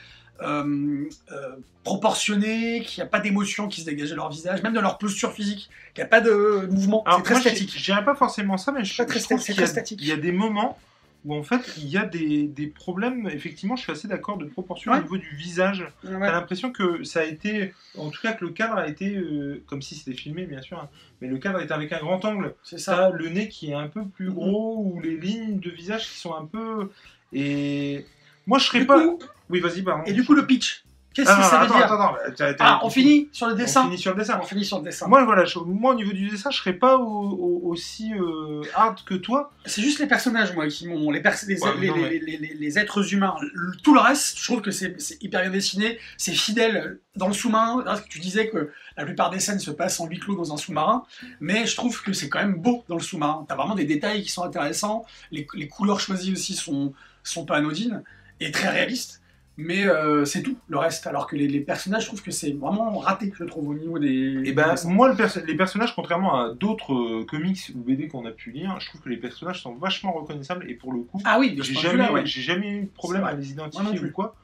euh, 0.42 1.04
euh, 1.32 1.56
proportionnés, 1.84 2.82
qu'il 2.82 3.02
n'y 3.02 3.06
a 3.06 3.10
pas 3.10 3.20
d'émotion 3.20 3.68
qui 3.68 3.80
se 3.80 3.86
dégage 3.86 4.10
de 4.10 4.14
leur 4.16 4.30
visage, 4.30 4.62
même 4.62 4.72
de 4.74 4.80
leur 4.80 4.98
posture 4.98 5.32
physique, 5.32 5.70
qu'il 5.94 6.02
n'y 6.02 6.06
a 6.06 6.08
pas 6.08 6.20
de 6.20 6.68
mouvement. 6.70 7.04
C'est 7.16 7.22
très 7.22 7.40
statique. 7.40 7.74
Je 7.78 7.84
dirais 7.84 8.04
pas 8.04 8.14
forcément 8.14 8.56
ça, 8.56 8.72
mais 8.72 8.84
je, 8.84 8.96
Pas 8.96 9.04
très 9.04 9.20
je 9.20 9.24
trouve 9.24 9.38
qu'il 9.42 9.54
y 9.54 9.58
a- 9.58 9.62
très 9.62 9.66
statique. 9.66 9.98
Il 10.02 10.08
y 10.08 10.12
a 10.12 10.16
des 10.16 10.32
moments 10.32 10.78
où 11.24 11.34
en 11.34 11.42
fait 11.42 11.74
il 11.78 11.88
y 11.88 11.96
a 11.96 12.04
des, 12.04 12.46
des 12.46 12.66
problèmes. 12.66 13.28
Effectivement, 13.28 13.76
je 13.76 13.82
suis 13.82 13.92
assez 13.92 14.08
d'accord 14.08 14.36
de 14.38 14.44
proportion 14.46 14.92
Ouais. 14.92 14.98
au 14.98 15.02
niveau 15.02 15.16
du 15.16 15.34
visage. 15.36 15.80
Ouais. 16.04 16.10
T'as 16.20 16.32
l'impression 16.32 16.70
que 16.72 17.02
ça 17.04 17.20
a 17.20 17.24
été, 17.24 17.72
en 17.96 18.10
tout 18.10 18.20
cas 18.20 18.32
que 18.32 18.44
le 18.44 18.50
cadre 18.52 18.74
a 18.76 18.86
été, 18.88 19.16
euh, 19.16 19.62
comme 19.66 19.80
si 19.82 19.94
c'était 19.94 20.16
filmé 20.16 20.44
bien 20.46 20.60
sûr, 20.62 20.78
hein, 20.78 20.88
mais 21.20 21.28
le 21.28 21.38
cadre 21.38 21.60
était 21.60 21.72
avec 21.72 21.92
un 21.92 21.98
grand 22.00 22.24
angle. 22.24 22.54
C'est 22.62 22.78
ça. 22.78 22.96
T'as 22.96 23.10
le 23.10 23.28
nez 23.28 23.48
qui 23.48 23.70
est 23.70 23.74
un 23.74 23.88
peu 23.88 24.04
plus 24.06 24.28
Mhm. 24.28 24.34
gros 24.34 24.76
ou 24.84 25.00
les 25.00 25.16
lignes 25.16 25.58
de 25.60 25.70
visage 25.70 26.08
qui 26.10 26.18
sont 26.18 26.34
un 26.34 26.44
peu 26.46 26.90
et 27.32 28.04
moi 28.46 28.58
je 28.58 28.64
serais 28.66 28.80
Du 28.80 28.86
pas. 28.86 29.02
coup- 29.06 29.18
Oui, 29.50 29.60
vas-y, 29.60 29.82
pardon. 29.82 30.04
Et 30.06 30.12
du 30.14 30.24
coup, 30.24 30.34
le 30.34 30.46
pitch, 30.46 30.84
qu'est-ce 31.14 31.30
Ah, 31.30 31.36
que 31.36 31.40
non, 31.42 31.48
ça 31.48 31.58
veut 31.58 31.64
attends, 31.64 31.74
dire 31.76 31.84
attends, 31.86 32.44
attends, 32.44 32.54
Ah, 32.64 32.80
on 32.82 32.90
finit 32.90 33.28
sur 33.32 33.46
le 33.46 33.54
on 33.54 33.56
dessin 33.56 33.84
finit 33.84 33.98
sur 33.98 34.10
le 34.12 34.18
dessin. 34.18 34.38
On 34.42 34.44
finit 34.44 34.64
sur 34.64 34.78
le 34.78 34.84
dessin. 34.84 35.06
Moi, 35.08 35.24
voilà, 35.24 35.44
je- 35.44 35.58
moi 35.60 35.92
au 35.92 35.94
niveau 35.94 36.12
du 36.12 36.28
dessin, 36.28 36.50
je 36.50 36.58
serais 36.58 36.72
pas 36.74 36.96
au- 36.98 37.02
au- 37.04 37.60
aussi 37.70 38.12
euh, 38.14 38.62
hard 38.74 39.02
que 39.04 39.14
toi. 39.14 39.50
C'est 39.64 39.80
juste 39.82 39.98
les 40.00 40.06
personnages, 40.06 40.52
moi, 40.54 40.66
qui 40.68 40.86
m'ont. 40.88 41.10
Les, 41.10 41.20
pers- 41.20 41.36
les, 41.46 41.58
Ouais, 41.62 41.70
les- 41.80 41.88
non, 41.88 41.94
les- 41.96 42.02
mais- 42.02 42.18
les- 42.18 42.36
les- 42.36 42.54
les 42.54 42.78
êtres 42.78 43.14
humains. 43.14 43.34
Le- 43.54 43.76
tout 43.82 43.94
le 43.94 44.00
reste, 44.00 44.38
je 44.38 44.44
trouve 44.44 44.60
que 44.60 44.70
c'est 44.70 44.96
hyper 45.22 45.40
bien 45.40 45.50
dessiné. 45.50 45.98
C'est 46.18 46.32
fidèle 46.32 46.98
dans 47.16 47.28
le 47.28 47.32
sous-marin. 47.32 47.84
Tu 48.10 48.18
disais 48.18 48.48
que 48.48 48.70
la 48.96 49.04
plupart 49.04 49.30
des 49.30 49.38
scènes 49.40 49.60
se 49.60 49.70
passent 49.70 50.00
en 50.00 50.06
huis 50.06 50.18
clos 50.18 50.34
dans 50.36 50.52
un 50.52 50.56
sous-marin. 50.56 51.04
Mais 51.40 51.66
je 51.66 51.76
trouve 51.76 52.02
que 52.02 52.12
c'est 52.12 52.28
quand 52.28 52.40
même 52.40 52.56
beau 52.56 52.84
dans 52.88 52.96
le 52.96 53.02
sous-marin. 53.02 53.44
T'as 53.48 53.54
vraiment 53.54 53.74
des 53.76 53.84
détails 53.84 54.22
qui 54.22 54.30
sont 54.30 54.42
intéressants. 54.42 55.04
Les, 55.30 55.46
les 55.54 55.68
couleurs 55.68 56.00
choisies 56.00 56.32
aussi 56.32 56.54
sont, 56.54 56.92
sont 57.22 57.44
pas 57.44 57.56
anodines 57.56 58.02
et 58.40 58.50
très 58.50 58.68
réalistes. 58.68 59.20
Mais 59.56 59.86
euh, 59.86 60.24
c'est 60.24 60.42
tout, 60.42 60.56
le 60.68 60.78
reste. 60.78 61.06
Alors 61.06 61.28
que 61.28 61.36
les, 61.36 61.46
les 61.46 61.60
personnages, 61.60 62.02
je 62.02 62.08
trouve 62.08 62.22
que 62.22 62.32
c'est 62.32 62.52
vraiment 62.52 62.98
raté, 62.98 63.32
je 63.38 63.44
trouve, 63.44 63.68
au 63.68 63.74
niveau 63.74 63.98
des. 64.00 64.08
Et 64.08 64.42
des 64.42 64.52
ben, 64.52 64.74
moi, 64.86 65.08
le 65.08 65.14
perso- 65.14 65.40
les 65.46 65.54
personnages, 65.56 65.94
contrairement 65.94 66.34
à 66.40 66.52
d'autres 66.52 66.92
euh, 66.92 67.24
comics 67.24 67.70
ou 67.74 67.78
BD 67.78 68.08
qu'on 68.08 68.24
a 68.26 68.32
pu 68.32 68.50
lire, 68.50 68.76
je 68.80 68.88
trouve 68.88 69.00
que 69.00 69.08
les 69.08 69.16
personnages 69.16 69.62
sont 69.62 69.74
vachement 69.74 70.12
reconnaissables 70.12 70.68
et 70.68 70.74
pour 70.74 70.92
le 70.92 71.00
coup, 71.02 71.20
Ah 71.24 71.38
oui, 71.38 71.56
j'ai 71.62 71.74
jamais, 71.74 72.10
ouais. 72.10 72.24
eu 72.24 72.80
de 72.82 72.86
problème 72.94 73.22
à 73.24 73.32
les 73.32 73.52
identifier 73.52 74.00
ou 74.00 74.10
quoi. 74.10 74.34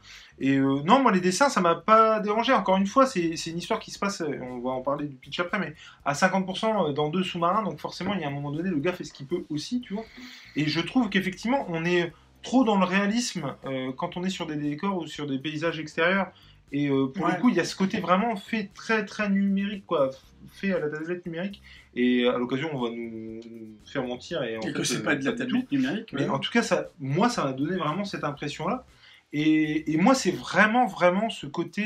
Et 0.43 0.57
euh, 0.57 0.81
non, 0.85 1.02
moi, 1.02 1.12
les 1.12 1.21
dessins, 1.21 1.49
ça 1.50 1.61
m'a 1.61 1.75
pas 1.75 2.21
dérangé. 2.21 2.52
Encore 2.52 2.76
une 2.76 2.87
fois, 2.87 3.05
c'est 3.05 3.35
une 3.47 3.59
histoire 3.59 3.81
qui 3.81 3.90
se 3.90 3.99
passe, 3.99 4.23
on 4.23 4.61
va 4.61 4.71
en 4.71 4.81
parler 4.81 5.07
du 5.07 5.17
pitch 5.17 5.38
après, 5.40 5.59
mais 5.59 5.75
à 6.05 6.12
50% 6.14 6.95
dans 6.95 7.09
deux 7.11 7.25
sous-marins, 7.25 7.62
donc 7.64 7.79
forcément, 7.81 8.14
il 8.14 8.21
y 8.21 8.25
a 8.25 8.29
un 8.29 8.33
moment 8.33 8.52
donné, 8.52 8.71
le 8.71 8.79
gars 8.79 8.93
fait 8.93 9.05
ce 9.05 9.12
qu'il 9.12 9.26
peut 9.26 9.45
aussi, 9.50 9.81
tu 9.81 9.95
vois. 9.95 10.05
Et 10.57 10.67
je 10.67 10.81
trouve 10.81 11.09
qu'effectivement, 11.11 11.67
on 11.69 11.85
est 11.85 12.12
trop 12.42 12.64
dans 12.64 12.78
le 12.78 12.85
réalisme 12.85 13.54
euh, 13.64 13.92
quand 13.92 14.16
on 14.16 14.25
est 14.25 14.30
sur 14.30 14.47
des 14.47 14.56
décors 14.56 14.99
ou 14.99 15.06
sur 15.06 15.26
des 15.26 15.38
paysages 15.38 15.78
extérieurs. 15.78 16.32
Et 16.73 16.88
euh, 16.88 17.06
pour 17.09 17.26
Ouais. 17.26 17.35
le 17.35 17.40
coup, 17.40 17.49
il 17.49 17.56
y 17.56 17.61
a 17.61 17.64
ce 17.64 17.75
côté 17.75 18.00
vraiment 18.00 18.37
fait 18.37 18.70
très 18.75 19.04
très 19.04 19.28
numérique, 19.28 19.85
quoi, 19.87 20.11
fait 20.52 20.73
à 20.73 20.78
la 20.78 20.88
tablette 20.88 21.26
numérique. 21.26 21.61
Et 21.97 22.26
à 22.28 22.38
l'occasion, 22.38 22.70
on 22.73 22.80
va 22.80 22.90
nous, 22.90 23.40
faire 23.85 24.04
mentir. 24.04 24.42
Et, 24.44 24.56
en 24.56 24.61
Et 24.61 24.66
fait, 24.66 24.73
que 24.73 24.85
c'est 24.85 24.99
euh, 24.99 25.02
pas 25.02 25.16
de 25.16 25.25
la 25.25 25.32
tablette 25.32 25.70
numérique. 25.73 26.12
Mais 26.12 26.23
ouais. 26.23 26.28
en 26.28 26.38
tout 26.38 26.52
cas, 26.52 26.62
ça, 26.62 26.88
moi, 27.00 27.28
ça 27.28 27.44
m'a 27.44 27.52
donné 27.52 27.76
vraiment 27.76 28.04
cette 28.04 28.23
impression-là. 28.25 28.85
Et, 29.32 29.92
et 29.92 29.97
moi, 29.97 30.14
c'est 30.14 30.30
vraiment, 30.30 30.87
vraiment 30.87 31.28
ce 31.30 31.47
côté 31.47 31.85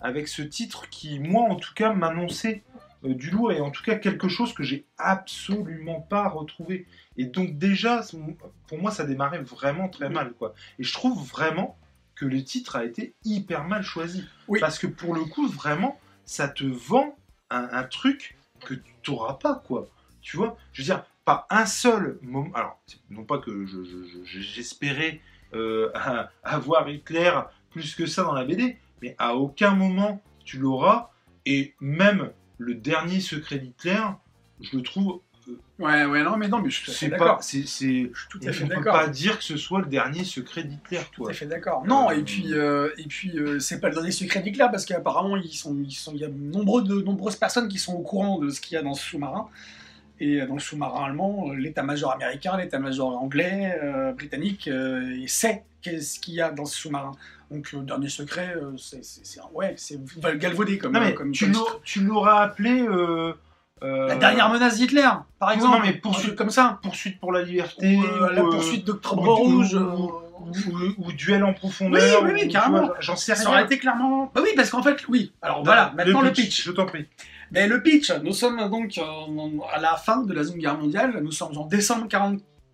avec 0.00 0.28
ce 0.28 0.42
titre 0.42 0.88
qui, 0.90 1.18
moi 1.18 1.44
en 1.48 1.56
tout 1.56 1.74
cas, 1.74 1.92
m'annonçait 1.92 2.62
du 3.02 3.30
lourd 3.30 3.52
et 3.52 3.60
en 3.60 3.70
tout 3.70 3.82
cas 3.82 3.96
quelque 3.96 4.28
chose 4.28 4.52
que 4.54 4.62
j'ai 4.62 4.84
absolument 4.98 6.00
pas 6.00 6.28
retrouvé. 6.28 6.86
Et 7.16 7.24
donc 7.24 7.58
déjà, 7.58 8.02
pour 8.68 8.78
moi, 8.78 8.90
ça 8.90 9.04
démarrait 9.04 9.42
vraiment 9.42 9.88
très 9.88 10.08
mal, 10.08 10.32
quoi. 10.32 10.54
Et 10.78 10.84
je 10.84 10.92
trouve 10.92 11.26
vraiment 11.28 11.76
que 12.14 12.24
le 12.24 12.42
titre 12.42 12.76
a 12.76 12.84
été 12.84 13.14
hyper 13.24 13.64
mal 13.64 13.82
choisi. 13.82 14.24
Oui. 14.48 14.58
Parce 14.60 14.78
que 14.78 14.86
pour 14.86 15.14
le 15.14 15.24
coup, 15.24 15.46
vraiment, 15.48 15.98
ça 16.24 16.48
te 16.48 16.64
vend 16.64 17.16
un, 17.50 17.68
un 17.72 17.82
truc 17.84 18.36
que 18.64 18.74
tu 19.02 19.10
n'auras 19.10 19.34
pas, 19.34 19.62
quoi. 19.66 19.88
Tu 20.22 20.36
vois? 20.36 20.56
Je 20.72 20.82
veux 20.82 20.86
dire, 20.86 21.04
pas 21.24 21.46
un 21.50 21.66
seul 21.66 22.18
moment. 22.22 22.50
Alors, 22.54 22.80
non 23.10 23.24
pas 23.24 23.38
que 23.38 23.66
je- 23.66 23.84
je- 23.84 24.24
je- 24.24 24.40
j'espérais 24.40 25.20
euh, 25.54 25.90
avoir 26.42 26.88
Hitler 26.88 27.32
plus 27.70 27.94
que 27.94 28.06
ça 28.06 28.22
dans 28.24 28.32
la 28.32 28.44
BD, 28.44 28.78
mais 29.02 29.14
à 29.18 29.34
aucun 29.36 29.72
moment 29.72 30.22
tu 30.44 30.58
l'auras. 30.58 31.10
Et 31.44 31.74
même 31.80 32.30
le 32.58 32.74
dernier 32.74 33.20
secret 33.20 33.58
d'Hitler, 33.58 34.00
je 34.60 34.76
le 34.76 34.82
trouve. 34.82 35.20
Ouais, 35.78 36.04
ouais, 36.06 36.24
non, 36.24 36.36
mais 36.36 36.48
non, 36.48 36.58
mais 36.60 36.70
je 36.70 36.76
suis 36.76 36.84
tout 36.86 36.90
à 36.90 36.94
fait 36.94 36.98
C'est 37.06 37.08
d'accord. 37.10 37.36
pas. 37.36 37.42
C'est. 37.42 37.66
c'est- 37.66 38.10
Je 38.12 38.18
suis 38.18 38.28
tout 38.28 38.40
On 38.42 38.48
à 38.48 38.52
fait 38.52 38.64
ne 38.64 38.74
peut 38.74 38.82
pas 38.82 39.06
dire 39.06 39.38
que 39.38 39.44
ce 39.44 39.56
soit 39.56 39.78
le 39.80 39.86
dernier 39.86 40.24
secret 40.24 40.64
d'Hitler, 40.64 41.00
Tout 41.12 41.22
quoi. 41.22 41.30
à 41.30 41.34
fait 41.34 41.46
d'accord. 41.46 41.84
Non, 41.86 42.10
Euh, 42.10 42.14
et 42.18 42.22
puis, 42.22 42.52
euh, 42.52 42.90
et 42.98 43.04
puis 43.04 43.38
euh, 43.38 43.60
c'est 43.60 43.78
pas 43.80 43.88
le 43.88 43.94
dernier 43.94 44.10
secret 44.10 44.40
d'Hitler 44.40 44.66
parce 44.72 44.84
qu'apparemment, 44.84 45.36
ils 45.36 45.52
sont, 45.52 45.76
ils 45.78 45.92
sont, 45.92 46.12
il 46.14 46.20
y 46.20 46.24
a 46.24 46.28
nombreux 46.28 46.82
de, 46.82 47.00
nombreuses 47.00 47.36
personnes 47.36 47.68
qui 47.68 47.78
sont 47.78 47.94
au 47.94 48.00
courant 48.02 48.38
de 48.40 48.50
ce 48.50 48.60
qu'il 48.60 48.74
y 48.74 48.78
a 48.78 48.82
dans 48.82 48.94
ce 48.94 49.04
sous-marin. 49.04 49.48
Et 50.18 50.40
euh, 50.40 50.46
dans 50.48 50.54
le 50.54 50.60
sous-marin 50.60 51.04
allemand, 51.04 51.50
euh, 51.50 51.54
l'état-major 51.54 52.10
américain, 52.10 52.56
l'état-major 52.56 53.16
anglais, 53.22 53.78
euh, 53.84 54.12
britannique, 54.14 54.66
euh, 54.66 55.14
sait 55.28 55.62
qu'est-ce 55.82 56.18
qu'il 56.18 56.34
y 56.34 56.40
a 56.40 56.50
dans 56.50 56.64
ce 56.64 56.74
sous-marin. 56.74 57.12
Donc, 57.50 57.72
le 57.72 57.80
dernier 57.82 58.08
secret, 58.08 58.54
euh, 58.56 58.76
c'est, 58.76 59.04
c'est, 59.04 59.24
c'est 59.24 59.40
ouais, 59.54 59.74
c'est 59.76 59.98
galvaudé 60.38 60.78
comme, 60.78 60.92
Non, 60.92 61.00
mais 61.00 61.14
comme, 61.14 61.32
tu 61.32 62.00
l'auras 62.02 62.42
appelé. 62.42 62.80
euh, 62.82 63.32
euh, 63.82 64.08
La 64.08 64.16
dernière 64.16 64.48
menace 64.50 64.76
d'Hitler, 64.78 65.08
par 65.38 65.50
non, 65.50 65.54
exemple. 65.54 65.78
mais 65.84 65.88
un 65.96 66.00
poursuite- 66.00 66.34
comme 66.34 66.50
ça. 66.50 66.78
Poursuite 66.82 67.20
pour 67.20 67.30
la 67.32 67.42
liberté. 67.42 67.96
Ou, 67.96 68.02
euh, 68.04 68.32
la 68.32 68.42
ou, 68.42 68.46
euh, 68.48 68.50
poursuite 68.50 68.84
d'Octobre 68.86 69.22
ou- 69.22 69.34
Rouge. 69.58 69.74
ou- 69.74 69.78
euh, 69.78 70.92
ou, 70.98 71.06
ou 71.06 71.12
duel 71.12 71.44
en 71.44 71.52
profondeur. 71.54 72.22
Oui, 72.22 72.30
oui, 72.32 72.40
oui, 72.44 72.48
carrément. 72.48 72.86
vois, 72.86 72.96
J'en 73.00 73.16
sais 73.16 73.34
Ça 73.34 73.48
aurait 73.48 73.58
rien. 73.58 73.66
été 73.66 73.78
clairement. 73.78 74.30
Bah 74.34 74.40
oui, 74.42 74.50
parce 74.56 74.70
qu'en 74.70 74.82
fait, 74.82 75.06
oui. 75.08 75.32
Alors 75.42 75.62
voilà, 75.64 75.92
maintenant 75.96 76.20
le 76.22 76.32
pitch. 76.32 76.64
Je 76.64 76.72
t'en 76.72 76.86
prie. 76.86 77.06
Mais 77.52 77.66
le 77.68 77.82
pitch, 77.82 78.10
nous 78.22 78.32
sommes 78.32 78.68
donc 78.70 78.98
euh, 78.98 79.02
à 79.72 79.78
la 79.78 79.94
fin 79.96 80.22
de 80.22 80.32
la 80.32 80.42
Seconde 80.44 80.58
Guerre 80.58 80.78
mondiale, 80.78 81.20
nous 81.22 81.30
sommes 81.32 81.56
en 81.56 81.66
décembre 81.66 82.08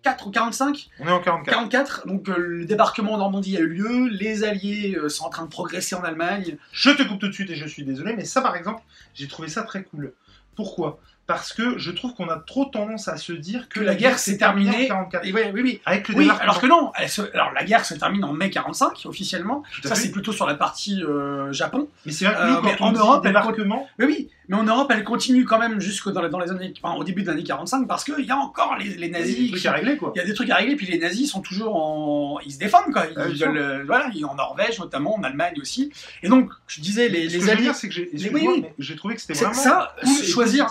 44 0.03 0.27
ou 0.27 0.31
45 0.31 0.89
On 0.99 1.07
est 1.07 1.11
en 1.11 1.19
44. 1.21 1.55
44, 1.55 2.07
donc 2.07 2.29
euh, 2.29 2.35
le 2.37 2.65
débarquement 2.65 3.13
en 3.13 3.17
Normandie 3.17 3.57
a 3.57 3.61
eu 3.61 3.67
lieu, 3.67 4.07
les 4.09 4.43
Alliés 4.43 4.95
euh, 4.97 5.09
sont 5.09 5.25
en 5.25 5.29
train 5.29 5.43
de 5.43 5.49
progresser 5.49 5.95
en 5.95 6.03
Allemagne. 6.03 6.57
Je 6.71 6.89
te 6.91 7.03
coupe 7.03 7.19
tout 7.19 7.29
de 7.29 7.33
suite 7.33 7.49
et 7.49 7.55
je 7.55 7.65
suis 7.65 7.83
désolé, 7.83 8.13
mais 8.13 8.25
ça 8.25 8.41
par 8.41 8.55
exemple, 8.55 8.81
j'ai 9.13 9.27
trouvé 9.27 9.47
ça 9.47 9.63
très 9.63 9.83
cool. 9.83 10.13
Pourquoi? 10.55 10.99
Parce 11.25 11.53
que 11.53 11.77
je 11.77 11.89
trouve 11.91 12.13
qu'on 12.15 12.27
a 12.27 12.37
trop 12.37 12.65
tendance 12.65 13.07
à 13.07 13.15
se 13.15 13.31
dire 13.31 13.69
que, 13.69 13.79
Que 13.79 13.85
la 13.85 13.95
guerre 13.95 14.19
s'est 14.19 14.37
terminée. 14.37 14.91
en 14.91 15.05
44. 15.05 15.25
Et 15.25 15.31
ouais, 15.31 15.51
oui, 15.53 15.61
oui. 15.63 15.81
Avec 15.85 16.09
le 16.09 16.15
Oui, 16.15 16.29
alors 16.41 16.59
que 16.59 16.67
non, 16.67 16.91
elle 16.99 17.07
se- 17.07 17.21
alors 17.33 17.51
la 17.53 17.63
guerre 17.63 17.85
se 17.85 17.93
termine 17.93 18.25
en 18.25 18.33
mai 18.33 18.49
45 18.49 19.05
officiellement. 19.05 19.63
Ça 19.85 19.95
c'est 19.95 20.11
plutôt 20.11 20.33
sur 20.33 20.45
la 20.45 20.55
partie 20.55 21.01
euh, 21.01 21.51
Japon. 21.53 21.87
Mais 22.05 22.11
c'est 22.11 22.25
vrai 22.25 22.35
que 22.35 22.39
Euh, 22.41 22.61
mais 22.61 22.75
en 22.81 22.91
Europe, 22.91 23.21
elle 23.23 23.29
débarquement, 23.31 23.87
Mais 23.99 24.05
oui, 24.05 24.29
mais 24.49 24.57
en 24.57 24.63
Europe 24.63 24.91
elle 24.93 25.05
continue 25.05 25.45
quand 25.45 25.59
même 25.59 25.79
jusque 25.79 26.09
dans 26.09 26.21
les, 26.21 26.29
dans 26.29 26.39
les 26.39 26.51
années, 26.51 26.73
enfin, 26.83 26.95
au 26.95 27.05
début 27.05 27.23
des 27.23 27.29
années 27.29 27.43
45 27.43 27.87
parce 27.87 28.03
qu'il 28.03 28.25
y 28.25 28.31
a 28.31 28.37
encore 28.37 28.75
les, 28.77 28.89
les 28.89 29.07
il 29.07 29.11
y 29.13 29.15
a 29.15 29.19
nazis 29.19 29.37
des 29.37 29.49
trucs 29.51 29.65
à 29.65 29.71
régler 29.71 29.95
quoi. 29.97 30.11
Il 30.15 30.19
y 30.19 30.21
a 30.21 30.25
des 30.25 30.33
trucs 30.33 30.49
à 30.49 30.55
régler, 30.55 30.75
puis 30.75 30.87
les 30.87 30.99
nazis 30.99 31.31
sont 31.31 31.41
toujours 31.41 31.75
en. 31.77 32.39
Ils 32.45 32.51
se 32.51 32.59
défendent, 32.59 32.91
quoi. 32.91 33.05
Ils 33.09 33.13
Ah, 33.17 33.33
sûr. 33.33 33.47
veulent, 33.47 33.57
euh, 33.57 33.83
voilà, 33.85 34.09
ils- 34.13 34.25
en 34.25 34.35
Norvège 34.35 34.77
notamment, 34.79 35.15
en 35.15 35.23
Allemagne 35.23 35.53
aussi. 35.61 35.89
Et 36.21 36.27
donc, 36.27 36.49
je 36.67 36.81
disais, 36.81 37.07
les, 37.07 37.29
Ce 37.29 37.33
que 37.33 37.33
les 37.35 37.39
je 37.39 37.45
veux 37.45 37.51
alliés. 37.51 37.61
dire, 37.63 37.75
c'est 37.75 37.87
que 37.87 37.93
j'ai 37.93 38.09
oui, 38.33 38.45
oui. 38.77 38.95
trouvé 38.97 39.15
que 39.15 39.21
c'était 39.21 39.33
vraiment 39.35 39.53
ça, 39.53 39.95
choisir, 40.29 40.67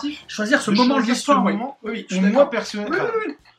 choisir 0.59 0.61
ce 0.61 0.71
de 0.71 0.75
moment 0.75 0.99
de 1.01 1.05
l'histoire, 1.05 1.43
oui. 1.45 1.53
Oui, 1.83 2.05
oui, 2.11 2.19
moi 2.31 2.49
personnellement, 2.49 2.97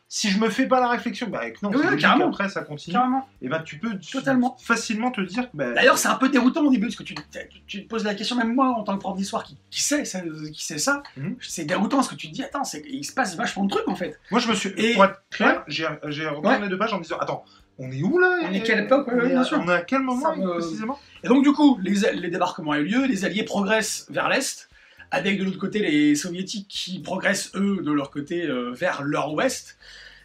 si 0.06 0.30
je 0.30 0.38
me 0.38 0.48
fais 0.48 0.66
pas 0.66 0.78
la 0.80 0.88
réflexion, 0.88 1.26
bah 1.28 1.40
non, 1.62 1.70
carrément. 1.98 2.28
après 2.28 2.48
ça 2.48 2.62
continue. 2.62 2.94
carrément. 2.94 3.26
Et 3.42 3.48
ben 3.48 3.60
tu 3.64 3.78
peux 3.78 3.98
Totalement. 4.12 4.56
facilement 4.62 5.10
te 5.10 5.20
dire 5.20 5.48
bah, 5.54 5.72
D'ailleurs, 5.72 5.98
c'est 5.98 6.06
un 6.08 6.14
peu 6.14 6.28
déroutant 6.28 6.60
au 6.62 6.70
début, 6.70 6.86
parce 6.86 6.94
que 6.96 7.02
tu, 7.02 7.14
te 7.14 7.88
poses 7.88 8.04
la 8.04 8.14
question, 8.14 8.36
même 8.36 8.54
moi, 8.54 8.68
en 8.68 8.84
tant 8.84 8.94
que 8.94 9.00
prof 9.00 9.16
d'histoire 9.16 9.42
qui, 9.42 9.56
qui 9.70 9.82
sait, 9.82 10.04
ça- 10.04 10.20
qui 10.52 10.64
sait 10.64 10.78
ça, 10.78 11.02
Mhm. 11.16 11.36
c'est 11.40 11.64
déroutant, 11.64 11.96
parce 11.96 12.08
que 12.08 12.14
tu 12.14 12.28
te 12.28 12.32
dis, 12.34 12.44
attends, 12.44 12.62
il 12.88 13.04
se 13.04 13.12
passe 13.12 13.34
vachement 13.36 13.64
de 13.64 13.70
trucs, 13.70 13.88
en 13.88 13.96
fait. 13.96 14.18
moi 14.30 14.38
je 14.40 14.48
me 14.48 14.54
suis 14.54 14.68
Et- 14.76 14.94
pour 14.94 15.04
être 15.04 15.20
clair, 15.30 15.64
j'ai 15.66 15.86
j'ai 16.08 16.28
retourné 16.28 16.68
deux 16.68 16.78
pages 16.78 16.92
en 16.92 16.98
me 16.98 17.02
disant 17.02 17.18
attends, 17.18 17.44
on 17.78 17.90
est 17.90 18.02
où 18.02 18.18
là? 18.18 18.38
On 18.44 18.52
est 18.52 18.62
quelle 18.62 18.84
époque? 18.84 19.08
Ouais, 19.08 19.14
on 19.14 19.18
ouais, 19.18 19.26
est 19.26 19.30
bien 19.30 19.40
à- 19.40 19.44
sûr. 19.44 19.60
On 19.60 19.68
est 19.68 19.72
à 19.74 19.82
quel 19.82 20.02
moment 20.02 20.32
Ça 20.32 20.40
précisément? 20.40 20.96
Et 21.24 21.28
donc, 21.28 21.42
du 21.42 21.50
coup, 21.52 21.76
les, 21.82 21.94
les 22.12 22.28
débarquements 22.30 22.70
ont 22.70 22.74
eu 22.74 22.84
lieu, 22.84 23.04
les 23.06 23.24
Alliés 23.24 23.42
progressent 23.42 24.06
vers 24.10 24.28
l'Est, 24.28 24.68
avec 25.14 25.38
de 25.38 25.44
l'autre 25.44 25.58
côté 25.58 25.78
les 25.78 26.14
Soviétiques 26.16 26.66
qui 26.68 26.98
progressent, 26.98 27.52
eux, 27.54 27.78
de 27.82 27.92
leur 27.92 28.10
côté, 28.10 28.44
euh, 28.46 28.72
vers 28.72 29.02
l'Ouest. 29.02 29.76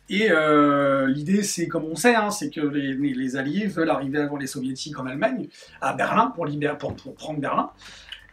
Et 0.10 0.32
euh, 0.32 1.08
l'idée, 1.08 1.44
c'est, 1.44 1.68
comme 1.68 1.86
on 1.86 1.96
sait, 1.96 2.16
hein, 2.16 2.32
c'est 2.32 2.50
que 2.50 2.62
les, 2.62 2.96
les- 2.96 3.36
Alliés 3.36 3.68
veulent 3.68 3.92
arriver 3.92 4.18
avant 4.20 4.38
les 4.38 4.48
Soviétiques 4.48 4.98
en 5.00 5.06
Allemagne, 5.06 5.48
à 5.82 5.94
Berlin, 5.94 6.32
pour, 6.34 6.46
libérer, 6.48 6.78
pour, 6.78 6.96
pour 6.96 7.14
prendre 7.14 7.40
Berlin. 7.40 7.70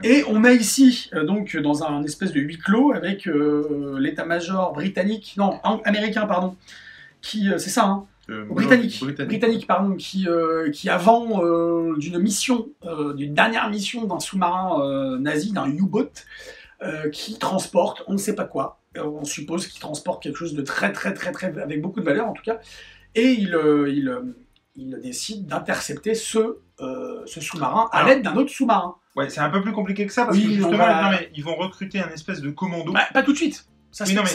Et 0.03 0.25
on 0.29 0.43
est 0.45 0.57
ici, 0.57 1.11
euh, 1.15 1.25
donc, 1.25 1.55
dans 1.59 1.85
un 1.85 2.03
espèce 2.03 2.33
de 2.33 2.41
huis 2.41 2.59
clos, 2.59 2.93
avec 2.95 3.29
l'état-major 3.99 4.73
britannique, 4.73 5.35
non, 5.37 5.61
am- 5.65 5.81
américain, 5.85 6.27
pardon, 6.27 6.57
qui, 7.21 7.51
c'est 7.59 7.71
ça, 7.71 7.85
hein, 7.85 8.07
britannique, 8.29 8.99
Britannique. 9.01 9.29
britannique, 9.29 9.67
pardon, 9.67 9.95
qui, 9.97 10.29
euh, 10.29 10.71
qui 10.71 10.89
avant 10.91 11.43
euh, 11.45 11.95
d'une 11.99 12.19
mission, 12.19 12.69
euh, 12.85 13.15
d'une 13.15 13.35
dernière 13.35 13.69
mission 13.71 14.05
d'un 14.05 14.21
sous-marin 14.21 14.81
euh, 14.83 15.19
nazi, 15.19 15.53
d'un 15.53 15.67
U-boat, 15.69 16.11
euh, 16.83 17.09
qui 17.11 17.39
transporte, 17.39 18.03
on 18.07 18.13
ne 18.13 18.19
sait 18.19 18.35
pas 18.35 18.45
quoi, 18.45 18.81
Euh, 18.97 19.05
on 19.05 19.25
suppose 19.25 19.67
qu'il 19.67 19.81
transporte 19.81 20.23
quelque 20.23 20.37
chose 20.39 20.55
de 20.55 20.63
très 20.63 20.91
très 20.93 21.13
très 21.15 21.31
très, 21.33 21.47
avec 21.61 21.81
beaucoup 21.83 22.01
de 22.01 22.05
valeur 22.05 22.27
en 22.29 22.33
tout 22.33 22.43
cas, 22.43 22.59
et 23.15 23.33
il, 23.33 23.55
euh, 23.55 23.89
il, 23.91 24.09
euh, 24.09 24.23
il 24.75 24.99
décide 25.03 25.47
d'intercepter 25.47 26.15
ce, 26.15 26.59
euh, 26.81 27.23
ce 27.27 27.41
sous-marin 27.41 27.89
à 27.93 28.05
l'aide 28.05 28.23
d'un 28.23 28.37
autre 28.37 28.51
sous-marin. 28.51 28.97
Ouais, 29.17 29.31
c'est 29.31 29.41
un 29.41 29.49
peu 29.49 29.63
plus 29.63 29.73
compliqué 29.73 30.05
que 30.07 30.13
ça 30.13 30.25
parce 30.27 30.37
Oui, 30.37 30.45
que 30.45 30.51
justement, 30.51 30.77
va- 30.77 31.03
non, 31.05 31.11
mais 31.11 31.31
ils 31.35 31.43
vont 31.45 31.55
recruter 31.57 32.01
un 32.01 32.09
espèce 32.11 32.41
de 32.43 32.51
commando. 32.51 32.93
Bah, 32.93 33.07
pas 33.15 33.23
tout 33.23 33.33
de 33.33 33.39
suite. 33.39 33.67
Ça, 33.97 34.05
c'est 34.05 34.13
non, 34.13 34.25
mais- 34.25 34.29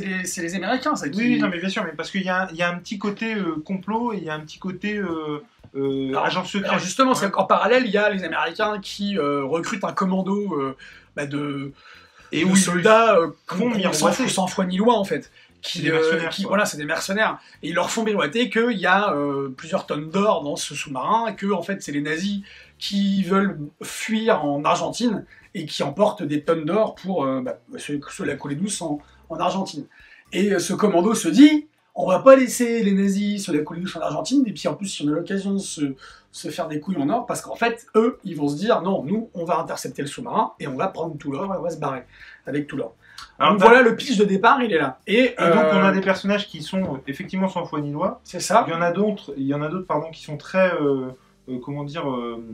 les, 0.00 0.24
les- 0.42 0.54
Américains, 0.56 0.96
ça. 0.96 1.08
Qui... 1.08 1.18
Oui, 1.20 1.38
non, 1.38 1.48
mais 1.48 1.60
bien 1.60 1.68
sûr, 1.68 1.84
mais 1.84 1.92
parce 1.92 2.10
qu'il 2.10 2.22
y, 2.22 2.28
a 2.28 2.42
un- 2.42 2.48
il 2.50 2.56
y 2.56 2.62
a 2.62 2.68
un 2.68 2.78
petit 2.78 2.98
côté 2.98 3.34
euh, 3.36 3.62
complot 3.64 4.12
et 4.12 4.16
il 4.16 4.24
y 4.24 4.28
a 4.28 4.34
un 4.34 4.40
petit 4.40 4.58
côté 4.58 4.96
euh, 4.96 5.40
euh, 5.76 6.08
Alors, 6.08 6.24
agent 6.24 6.44
secret. 6.44 6.68
Alors 6.70 6.80
justement, 6.80 7.12
Ouais. 7.12 7.30
qu'en 7.30 7.44
parallèle, 7.44 7.84
il 7.86 7.92
y 7.92 7.96
a 7.96 8.10
les 8.10 8.24
Américains 8.24 8.80
qui 8.82 9.16
recrutent 9.18 9.84
un 9.84 9.92
commando 9.92 10.74
bah, 11.14 11.26
de, 11.26 11.70
et 12.32 12.44
de 12.44 12.56
soldats 12.56 13.16
qu'on- 13.46 13.70
sans 14.28 14.48
foi 14.48 14.64
ni 14.66 14.78
loi 14.78 14.94
en 14.94 15.04
fait. 15.04 15.30
Qui, 15.62 15.82
des 15.82 15.90
euh, 15.90 16.26
qui- 16.28 16.44
voilà, 16.44 16.64
c'est 16.64 16.76
des 16.78 16.84
mercenaires. 16.86 17.38
Et 17.62 17.68
ils 17.68 17.74
leur 17.74 17.90
font 17.90 18.02
miroiter 18.02 18.48
qu'il 18.48 18.78
y 18.78 18.86
a 18.86 19.12
euh, 19.14 19.48
plusieurs 19.54 19.84
tonnes 19.86 20.08
d'or 20.10 20.42
dans 20.42 20.56
ce 20.56 20.74
sous-marin, 20.74 21.26
et 21.28 21.34
que 21.36 21.52
en 21.52 21.62
fait 21.62 21.82
c'est 21.82 21.92
les 21.92 22.00
nazis 22.00 22.40
qui 22.78 23.22
veulent 23.24 23.58
fuir 23.82 24.44
en 24.44 24.64
Argentine 24.64 25.26
et 25.54 25.66
qui 25.66 25.82
emportent 25.82 26.22
des 26.22 26.42
tonnes 26.42 26.64
d'or 26.64 26.94
pour 26.94 27.24
euh, 27.24 27.42
bah, 27.42 27.58
se, 27.76 27.92
se 28.08 28.22
la 28.22 28.36
coller 28.36 28.54
douce 28.54 28.80
en, 28.80 29.00
en 29.28 29.36
Argentine. 29.38 29.84
Et 30.32 30.52
euh, 30.52 30.58
ce 30.58 30.72
commando 30.72 31.14
se 31.14 31.28
dit, 31.28 31.66
on 31.94 32.06
va 32.06 32.20
pas 32.20 32.36
laisser 32.36 32.82
les 32.82 32.92
nazis 32.92 33.44
se 33.44 33.52
la 33.52 33.58
coller 33.62 33.80
douce 33.82 33.96
en 33.96 34.00
Argentine, 34.00 34.42
et 34.46 34.52
puis 34.52 34.66
en 34.68 34.74
plus 34.74 34.86
si 34.86 35.02
on 35.04 35.08
a 35.08 35.10
l'occasion 35.16 35.52
de 35.52 35.58
se, 35.58 35.94
se 36.32 36.48
faire 36.48 36.68
des 36.68 36.80
couilles 36.80 36.96
en 36.98 37.10
or, 37.10 37.26
parce 37.26 37.42
qu'en 37.42 37.56
fait, 37.56 37.86
eux, 37.96 38.18
ils 38.24 38.36
vont 38.36 38.48
se 38.48 38.56
dire, 38.56 38.80
non, 38.80 39.02
nous, 39.02 39.28
on 39.34 39.44
va 39.44 39.58
intercepter 39.58 40.00
le 40.02 40.08
sous-marin, 40.08 40.52
et 40.60 40.68
on 40.68 40.76
va 40.76 40.86
prendre 40.88 41.18
tout 41.18 41.32
l'or, 41.32 41.52
et 41.52 41.58
on 41.58 41.62
va 41.62 41.70
se 41.70 41.78
barrer 41.78 42.04
avec 42.46 42.66
tout 42.68 42.76
l'or. 42.76 42.94
Alors, 43.38 43.52
Donc 43.52 43.60
t'as- 43.62 43.68
voilà, 43.68 43.82
le 43.82 43.96
pitch 43.96 44.16
de 44.18 44.24
départ, 44.24 44.62
il 44.62 44.72
est 44.72 44.78
là. 44.78 44.98
Et, 45.06 45.18
Et 45.18 45.28
donc 45.38 45.64
on 45.72 45.80
a 45.82 45.90
euh, 45.90 45.92
des 45.92 46.00
personnages 46.00 46.46
qui 46.48 46.62
sont 46.62 47.00
effectivement 47.06 47.48
sans 47.48 47.64
foi 47.64 47.80
ni 47.80 47.90
loi. 47.92 48.20
C'est 48.24 48.40
ça. 48.40 48.64
Il 48.66 48.70
y 48.72 48.74
en 48.74 48.82
a 48.82 48.90
d'autres, 48.92 49.32
il 49.36 49.46
y 49.46 49.54
en 49.54 49.62
a 49.62 49.68
d'autres 49.68 49.86
pardon 49.86 50.10
qui 50.10 50.22
sont 50.22 50.36
très 50.36 50.72
euh, 50.74 51.08
euh, 51.48 51.58
comment 51.64 51.84
dire 51.84 52.08
euh, 52.10 52.44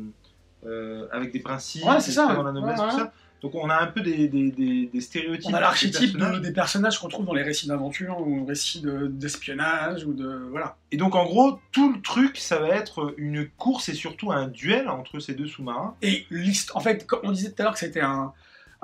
euh, 0.66 1.06
avec 1.12 1.32
des 1.32 1.40
principes, 1.40 1.84
Ouais, 1.84 2.00
c'est 2.00 2.12
ça, 2.12 2.34
dans 2.34 2.42
la 2.42 2.52
noblesse, 2.52 2.78
Ouais, 2.80 2.88
tout 2.90 2.98
ça. 2.98 3.12
Donc 3.42 3.54
on 3.54 3.68
a 3.68 3.76
un 3.80 3.86
peu 3.88 4.00
des, 4.00 4.28
des, 4.28 4.50
des, 4.50 4.86
des 4.92 5.00
stéréotypes. 5.00 5.44
On 5.50 5.54
a 5.54 5.58
des 5.58 5.60
l'archétype 5.60 6.16
des 6.42 6.52
personnages 6.52 6.98
qu'on 6.98 7.08
trouve 7.08 7.26
dans 7.26 7.34
les 7.34 7.42
récits 7.42 7.68
d'aventure 7.68 8.18
ou 8.26 8.46
récits 8.46 8.80
de- 8.80 9.08
d'espionnage 9.08 10.04
ou 10.06 10.14
de 10.14 10.48
voilà. 10.50 10.76
Et 10.90 10.96
donc 10.96 11.14
en 11.14 11.24
gros 11.26 11.60
tout 11.70 11.92
le 11.92 12.00
truc 12.00 12.38
ça 12.38 12.58
va 12.58 12.68
être 12.70 13.14
une 13.18 13.46
course 13.58 13.90
et 13.90 13.94
surtout 13.94 14.32
un 14.32 14.48
duel 14.48 14.88
entre 14.88 15.20
ces 15.20 15.34
deux 15.34 15.46
sous-marins. 15.46 15.94
Et 16.00 16.26
en 16.74 16.80
fait, 16.80 17.06
comme 17.06 17.20
on 17.24 17.30
disait 17.30 17.50
tout 17.50 17.60
à 17.60 17.64
l'heure 17.64 17.74
que 17.74 17.78
c'était 17.78 18.00
un, 18.00 18.32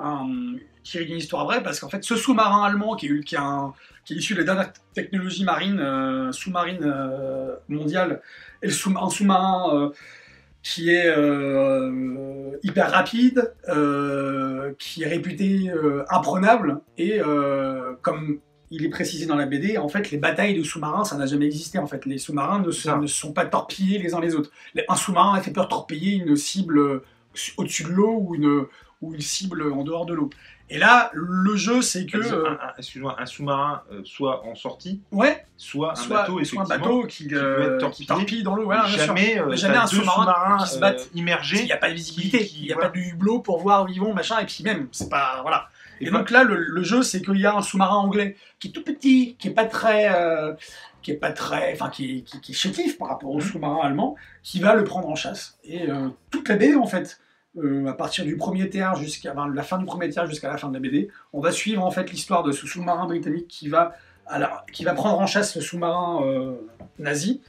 un 0.03 0.55
tiré 0.83 1.05
d'une 1.05 1.17
histoire 1.17 1.45
vraie, 1.45 1.63
parce 1.63 1.79
qu'en 1.79 1.89
fait, 1.89 2.03
ce 2.03 2.15
sous-marin 2.15 2.63
allemand 2.63 2.95
qui 2.95 3.07
est, 3.07 3.23
qui 3.23 3.35
est 3.35 3.39
un- 3.39 3.73
qui 4.05 4.13
est 4.13 4.17
issu 4.17 4.35
des 4.35 4.43
dernières 4.43 4.73
technologies 4.93 5.45
marines, 5.45 5.79
euh, 5.79 6.31
sous-marines 6.33 6.83
euh, 6.83 7.55
mondiales, 7.69 8.21
et 8.61 8.67
le 8.67 8.71
sous- 8.73 8.93
un 8.97 9.09
sous-marin 9.09 9.73
euh, 9.75 9.89
qui 10.61 10.89
est 10.89 11.07
euh, 11.07 12.51
hyper 12.63 12.91
rapide, 12.91 13.53
euh, 13.69 14.73
qui 14.79 15.03
est 15.03 15.07
réputé 15.07 15.71
imprenable, 16.09 16.79
et 16.97 17.19
comme 18.01 18.39
il 18.71 18.83
est 18.85 18.89
précisé 18.89 19.25
dans 19.27 19.35
la 19.35 19.45
BD, 19.45 19.77
en 19.77 19.87
fait, 19.87 20.09
les 20.09 20.17
batailles 20.17 20.57
de 20.57 20.63
sous-marins, 20.63 21.03
ça 21.05 21.15
n'a 21.15 21.27
jamais 21.27 21.45
existé. 21.45 21.77
En 21.77 21.85
fait, 21.85 22.05
les 22.07 22.17
sous-marins 22.17 22.59
ne, 22.59 22.71
se- 22.71 22.89
ne 22.89 23.05
sont 23.07 23.31
pas 23.31 23.45
torpillés 23.45 23.99
les 23.99 24.15
uns 24.15 24.19
les 24.19 24.33
autres. 24.35 24.49
Un 24.89 24.95
sous-marin 24.95 25.35
a 25.37 25.41
fait 25.41 25.51
peur 25.51 25.65
de 25.65 25.69
torpiller 25.69 26.13
une 26.15 26.35
cible 26.35 27.01
au-dessus 27.57 27.83
de 27.83 27.89
l'eau 27.89 28.17
ou 28.19 28.35
une, 28.35 28.65
ou 29.03 29.13
une 29.13 29.21
cible 29.21 29.71
en 29.71 29.83
dehors 29.83 30.05
de 30.05 30.13
l'eau. 30.13 30.29
Et 30.69 30.77
là, 30.79 31.11
le 31.13 31.55
jeu, 31.55 31.81
c'est 31.81 32.05
que. 32.05 32.17
Euh, 32.17 32.55
Excuse-moi, 32.77 33.15
un 33.19 33.25
sous-marin, 33.25 33.83
euh, 33.91 34.01
soit 34.05 34.43
en 34.45 34.55
sortie, 34.55 35.01
ouais, 35.11 35.45
soit 35.57 35.91
un 35.91 35.95
soit, 35.95 36.21
bateau, 36.21 36.43
soit 36.43 36.61
un 36.63 36.65
bateau 36.65 37.03
qui, 37.05 37.27
peut 37.27 37.35
euh, 37.35 37.75
être 37.79 37.91
qui 37.91 38.05
torpillé. 38.05 38.07
torpille 38.07 38.43
dans 38.43 38.55
l'eau. 38.55 38.63
Voilà, 38.63 38.87
jamais, 38.87 39.39
euh, 39.39 39.51
un 39.51 39.87
sous-marin 39.87 40.57
qui 40.63 40.69
se 40.69 40.77
euh, 40.77 40.79
battent. 40.79 41.09
immergés. 41.13 41.59
Il 41.59 41.65
n'y 41.65 41.71
a 41.73 41.77
pas 41.77 41.89
de 41.89 41.95
visibilité, 41.95 42.49
il 42.55 42.63
n'y 42.63 42.71
a 42.71 42.75
voilà. 42.75 42.89
pas 42.89 42.95
de 42.97 43.01
hublot 43.03 43.39
pour 43.39 43.59
voir 43.59 43.83
où 43.83 43.87
ils 43.89 43.99
vont, 43.99 44.13
machin, 44.13 44.39
et 44.39 44.45
puis 44.45 44.63
même, 44.63 44.87
c'est 44.91 45.09
pas. 45.09 45.39
Voilà. 45.41 45.67
Et, 45.99 46.07
Et 46.07 46.09
donc 46.11 46.31
là, 46.31 46.43
le, 46.43 46.55
le 46.55 46.83
jeu, 46.83 47.03
c'est 47.03 47.21
qu'il 47.21 47.37
y 47.39 47.45
a 47.45 47.55
un 47.55 47.61
sous-marin 47.61 47.97
anglais 47.97 48.35
qui 48.59 48.69
est 48.69 48.71
tout 48.71 48.83
petit, 48.83 49.35
qui 49.37 49.49
est 49.49 49.53
pas 49.53 49.65
très. 49.65 50.09
euh, 50.15 50.53
qui 51.03 51.11
est 51.11 51.17
pas 51.17 51.33
très. 51.33 51.73
Enfin, 51.73 51.89
qui, 51.89 52.19
est- 52.19 52.21
qui, 52.21 52.39
qui 52.39 52.51
est 52.53 52.55
chétif 52.55 52.97
par 52.97 53.09
rapport 53.09 53.29
au 53.31 53.35
Mhm. 53.35 53.41
sous-marin 53.41 53.79
allemand, 53.83 54.15
qui 54.41 54.61
va 54.61 54.73
le 54.73 54.85
prendre 54.85 55.09
en 55.09 55.15
chasse. 55.15 55.57
Et 55.65 55.89
euh, 55.89 56.07
toute 56.31 56.47
la 56.47 56.55
BD, 56.55 56.75
en 56.75 56.87
fait, 56.87 57.19
euh, 57.57 57.85
à 57.87 57.93
partir 57.93 58.25
du 58.25 58.35
premier 58.37 58.69
tiers 58.69 58.95
jusqu'à 58.95 59.31
enfin, 59.33 59.47
la 59.53 59.63
fin 59.63 59.77
du 59.77 59.85
premier 59.85 60.09
tiers 60.09 60.25
jusqu'à 60.27 60.49
la 60.49 60.57
fin 60.57 60.69
de 60.69 60.73
la 60.73 60.79
BD, 60.79 61.09
on 61.33 61.39
va 61.39 61.51
suivre 61.51 61.83
en 61.83 61.91
fait 61.91 62.11
l'histoire 62.11 62.43
de 62.43 62.51
ce 62.51 62.65
sous-marin 62.67 63.05
britannique 63.05 63.47
qui 63.47 63.67
va, 63.69 63.93
la- 64.31 64.65
qui 64.71 64.83
va 64.83 64.93
prendre 64.93 65.19
en 65.19 65.27
chasse 65.27 65.55
le 65.55 65.61
sous-marin 65.61 66.21
euh, 66.25 66.55
nazi. 66.99 67.41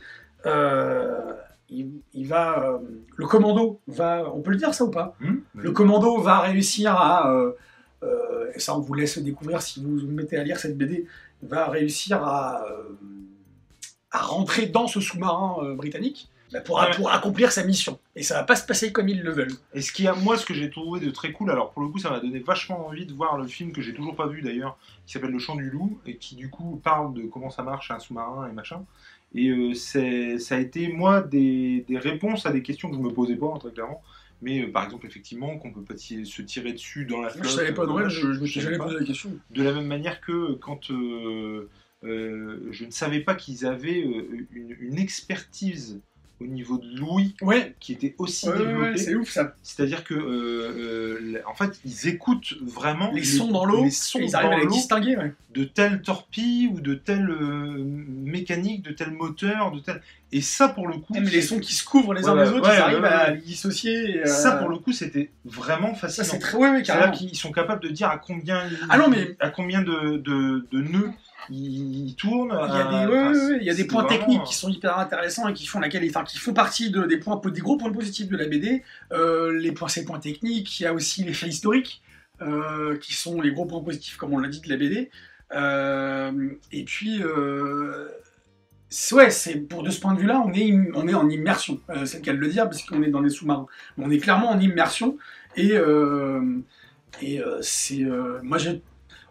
Euh, 0.47 1.33
il, 1.71 1.91
il 2.13 2.27
va, 2.29 2.79
le 3.17 3.27
commando 3.27 3.81
va, 3.87 4.31
on 4.35 4.43
peut 4.43 4.51
le 4.51 4.59
dire 4.59 4.75
ça 4.75 4.85
ou 4.85 4.91
pas? 4.91 5.17
Hum, 5.23 5.41
Le 5.55 5.71
commando 5.73 6.19
va 6.21 6.41
réussir 6.41 6.95
à, 6.95 7.33
euh, 7.33 7.53
et 8.55 8.59
ça 8.61 8.77
on 8.77 8.81
vous 8.81 8.93
laisse 8.95 9.19
découvrir 9.19 9.63
si 9.63 9.83
vous 9.83 9.97
vous 9.99 10.07
mettez 10.07 10.37
à 10.37 10.45
lire 10.45 10.59
cette 10.59 10.77
BD, 10.77 11.07
va 11.43 11.67
réussir 11.69 12.23
à, 12.23 12.67
euh, 12.71 12.91
à 14.11 14.19
rentrer 14.19 14.67
dans 14.67 14.87
ce 14.87 15.01
sous-marin 15.01 15.57
euh, 15.63 15.75
britannique 15.75 16.29
bah, 16.55 16.61
pour, 16.63 16.77
Ouais. 16.79 16.91
pour 16.97 17.11
accomplir 17.11 17.53
sa 17.53 17.65
mission. 17.65 17.99
Et 18.17 18.23
ça 18.23 18.35
va 18.37 18.45
pas 18.45 18.57
se 18.57 18.65
passer 18.65 18.93
comme 18.93 19.09
ils 19.09 19.23
le 19.23 19.31
veulent. 19.33 19.53
Et 19.75 19.83
ce 19.83 19.93
qui 19.93 20.07
a, 20.07 20.15
moi, 20.15 20.39
ce 20.39 20.47
que 20.47 20.55
j'ai 20.55 20.71
trouvé 20.71 21.01
de 21.01 21.11
très 21.11 21.33
cool, 21.33 21.51
alors 21.51 21.73
pour 21.73 21.83
le 21.83 21.89
coup, 21.89 21.99
ça 21.99 22.09
m'a 22.11 22.21
donné 22.21 22.39
vachement 22.39 22.87
envie 22.87 23.05
de 23.05 23.13
voir 23.13 23.37
le 23.37 23.47
film 23.47 23.73
que 23.73 23.83
j'ai 23.83 23.93
toujours 23.93 24.17
pas 24.17 24.27
vu 24.27 24.41
d'ailleurs, 24.41 24.79
qui 25.05 25.13
s'appelle 25.13 25.31
Le 25.33 25.39
Chant 25.39 25.57
du 25.57 25.69
Loup, 25.69 25.99
et 26.07 26.17
qui 26.17 26.37
du 26.37 26.49
coup 26.49 26.81
parle 26.83 27.13
de 27.13 27.23
comment 27.23 27.51
ça 27.51 27.63
marche 27.63 27.91
un 27.91 27.99
sous-marin 27.99 28.49
et 28.49 28.53
machin. 28.53 28.85
Et 29.35 29.49
euh, 29.51 29.75
ça 29.75 30.55
a 30.55 30.59
été, 30.59 30.89
moi, 30.89 31.21
des, 31.21 31.85
des 31.89 31.99
réponses 31.99 32.47
à 32.47 32.53
des 32.53 32.63
questions 32.63 32.89
que 32.89 32.97
je 32.97 33.01
me 33.03 33.11
posais 33.13 33.37
pas, 33.37 33.47
hein, 33.55 33.59
très 33.59 33.73
clairement. 33.73 34.01
Mais 34.43 34.63
euh, 34.63 34.71
par 34.71 34.85
exemple, 34.85 35.07
effectivement, 35.07 35.59
qu'on 35.59 35.73
peut 35.73 35.83
pas 35.83 35.97
se 35.97 36.43
tirer 36.43 36.73
dessus 36.73 37.05
dans 37.05 37.21
la 37.21 37.31
flotte. 37.31 37.45
je 37.47 37.49
savais 37.51 37.73
pas 37.75 37.87
de 37.87 38.09
je, 38.09 38.21
je 38.33 38.41
me 38.41 38.47
je 38.47 38.53
suis 38.53 38.61
savais 38.61 38.65
jamais 38.75 38.79
pas. 38.79 38.85
posé 38.85 38.99
la 39.01 39.05
question. 39.07 39.31
De 39.51 39.63
la 39.63 39.73
même 39.73 39.87
manière 39.87 40.21
que 40.21 40.53
quand 40.55 40.91
euh, 40.91 41.69
euh, 42.05 42.69
je 42.71 42.85
ne 42.85 42.91
savais 42.91 43.21
pas 43.21 43.35
qu'ils 43.35 43.65
avaient 43.67 44.01
une, 44.01 44.77
une 44.79 44.99
expertise 44.99 46.01
au 46.41 46.47
niveau 46.47 46.79
de 46.79 46.97
l'ouïe 46.99 47.35
Ouais, 47.43 47.75
qui 47.81 47.93
était 47.93 48.15
aussi 48.19 48.49
ouais, 48.49 48.75
ouais, 48.75 48.97
c'est 48.97 49.15
ouf 49.15 49.31
ça. 49.31 49.55
C'est-à-dire 49.63 50.03
que, 50.05 50.15
euh, 50.15 50.19
euh, 50.19 51.39
en 51.47 51.55
fait, 51.55 51.81
ils 51.85 52.09
écoutent 52.09 52.55
vraiment 52.61 53.13
Les 53.13 53.23
sons 53.25 53.51
dans 53.53 53.65
l'eau, 53.65 53.85
les 53.85 53.91
sons 53.91 54.19
ils 54.21 54.35
arrivent 54.35 54.51
dans 54.51 54.57
à 54.57 54.61
les 54.61 54.67
distinguer. 54.67 55.17
de 55.55 55.65
telle 55.65 56.03
torpille 56.03 56.69
ou 56.73 56.81
de 56.81 56.95
telle 56.95 57.31
euh, 57.31 57.85
mécanique, 58.25 58.83
de 58.83 58.93
tel 58.93 59.11
moteur, 59.11 59.71
de 59.73 59.79
tel. 59.81 60.03
Et 60.33 60.41
ça, 60.41 60.69
pour 60.69 60.89
le 60.89 60.95
coup, 60.95 61.15
Même 61.15 61.25
les 61.25 61.43
sons 61.43 61.61
qui 61.61 61.75
se 61.75 61.85
couvrent 61.85 62.13
les 62.15 62.27
uns 62.27 62.35
les 62.43 62.51
autres, 62.51 62.69
ils 62.75 62.81
arrivent 62.81 63.05
à 63.05 63.31
les 63.31 63.41
dissocier. 63.41 64.19
et, 64.23 64.27
ça, 64.27 64.53
pour 64.57 64.69
le 64.69 64.79
coup, 64.79 64.93
c'était 64.93 65.31
vraiment 65.45 65.95
ça, 65.95 66.01
fascinant. 66.09 66.27
c'est 66.29 66.39
très. 66.41 66.57
Ouais, 66.59 66.71
ouais, 66.71 66.85
C'est-à-dire 66.85 66.95
carrément. 67.05 67.13
qu'ils 67.17 67.37
sont 67.37 67.53
capables 67.53 67.83
de 67.83 67.89
dire 67.91 68.09
à 68.09 68.19
combien, 68.19 68.67
ils- 68.67 68.77
Ah 68.89 68.99
non, 68.99 69.09
mais- 69.09 69.37
à 69.39 69.51
combien 69.51 69.83
de, 69.83 70.17
de, 70.17 70.67
de 70.73 70.81
nœuds 70.83 71.11
ils 71.51 72.15
tournent. 72.17 72.53
Il 72.53 72.75
y 72.75 72.79
a 72.81 73.09
euh, 73.09 73.33
des, 73.33 73.39
enfin, 73.41 73.57
il 73.61 73.67
y 73.67 73.71
a 73.71 73.75
des 73.75 73.85
points 73.85 74.03
vraiment, 74.05 74.19
techniques 74.19 74.45
qui 74.45 74.55
sont 74.55 74.69
hyper 74.69 74.99
intéressants 74.99 75.49
et 75.49 75.53
qui 75.55 75.67
font, 75.67 75.81
laquelle, 75.81 76.05
enfin, 76.09 76.25
qui 76.25 76.39
font 76.39 76.53
partie 76.55 76.91
de, 76.91 77.03
des, 77.05 77.19
points, 77.19 77.41
des 77.45 77.61
gros 77.61 77.77
points 77.77 77.93
positifs 77.93 78.29
de 78.29 78.37
la 78.37 78.47
BD. 78.47 78.83
Euh, 79.13 79.53
les 79.59 79.73
points, 79.73 79.89
ces 79.89 80.05
points 80.05 80.19
techniques, 80.21 80.81
il 80.81 80.85
y 80.85 80.87
a 80.87 80.95
aussi 80.95 81.25
les 81.25 81.33
faits 81.33 81.51
historiques, 81.51 82.03
euh, 82.43 82.97
qui 82.99 83.15
sont 83.15 83.41
les 83.41 83.53
gros 83.53 83.67
points 83.67 83.83
positifs, 83.83 84.17
comme 84.17 84.33
on 84.33 84.39
l'a 84.39 84.49
dit, 84.49 84.61
de 84.61 84.69
la 84.69 84.77
BD. 84.77 85.11
Euh, 85.55 86.51
et 86.73 86.85
puis, 86.85 87.23
euh, 87.23 88.09
ouais, 89.13 89.31
c'est, 89.31 89.57
pour 89.57 89.83
de 89.83 89.91
ce 89.91 90.01
point 90.01 90.15
de 90.15 90.21
vue-là, 90.21 90.43
on 90.45 90.53
est, 90.53 90.71
im- 90.71 90.91
on 90.95 91.07
est 91.09 91.15
en 91.15 91.29
immersion. 91.29 91.81
Euh, 91.91 92.07
c'est 92.07 92.19
le 92.19 92.23
cas 92.25 92.33
de 92.33 92.39
le 92.39 92.49
dire, 92.49 92.65
parce 92.65 92.83
qu'on 92.83 93.03
est 93.03 93.11
dans 93.11 93.21
les 93.21 93.31
sous-marins. 93.31 93.67
On 93.99 94.11
est 94.11 94.19
clairement 94.19 94.51
en 94.51 94.59
immersion. 94.61 95.17
Et, 95.57 95.73
euh, 95.75 96.59
et 97.23 97.41
euh, 97.41 97.59
c'est. 97.63 98.03
euh, 98.03 98.41
moi, 98.43 98.59
j'ai 98.59 98.83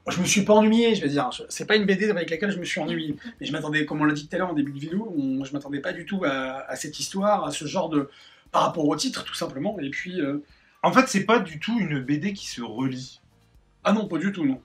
je 0.09 0.19
me 0.19 0.25
suis 0.25 0.41
pas 0.43 0.53
ennuyé, 0.53 0.95
je 0.95 1.01
vais 1.01 1.09
dire. 1.09 1.29
C'est 1.49 1.65
pas 1.65 1.75
une 1.75 1.85
BD 1.85 2.09
avec 2.09 2.29
laquelle 2.29 2.51
je 2.51 2.59
me 2.59 2.65
suis 2.65 2.79
ennuyé. 2.81 3.15
Mais 3.39 3.45
je 3.47 3.51
m'attendais, 3.51 3.85
comme 3.85 4.01
on 4.01 4.05
l'a 4.05 4.13
dit 4.13 4.27
tout 4.27 4.35
à 4.35 4.39
l'heure 4.39 4.49
en 4.49 4.53
début 4.53 4.71
de 4.73 4.79
vidéo, 4.79 5.13
on- 5.17 5.43
je 5.45 5.53
m'attendais 5.53 5.79
pas 5.79 5.93
du 5.93 6.05
tout 6.05 6.23
à, 6.25 6.69
à 6.69 6.75
cette 6.75 6.99
histoire, 6.99 7.45
à 7.45 7.51
ce 7.51 7.65
genre 7.65 7.89
de. 7.89 8.09
par 8.51 8.63
rapport 8.63 8.87
au 8.87 8.95
titre, 8.95 9.23
tout 9.23 9.33
simplement. 9.35 9.77
Et 9.79 9.89
puis. 9.89 10.19
euh, 10.21 10.43
En 10.83 10.91
fait, 10.91 11.07
c'est 11.07 11.23
pas 11.25 11.39
du 11.39 11.59
tout 11.59 11.79
une 11.79 11.99
BD 11.99 12.33
qui 12.33 12.47
se 12.47 12.61
relie. 12.61 13.21
Ah 13.85 13.93
non, 13.93 14.07
pas 14.07 14.17
du 14.17 14.31
tout, 14.33 14.45
non. 14.45 14.61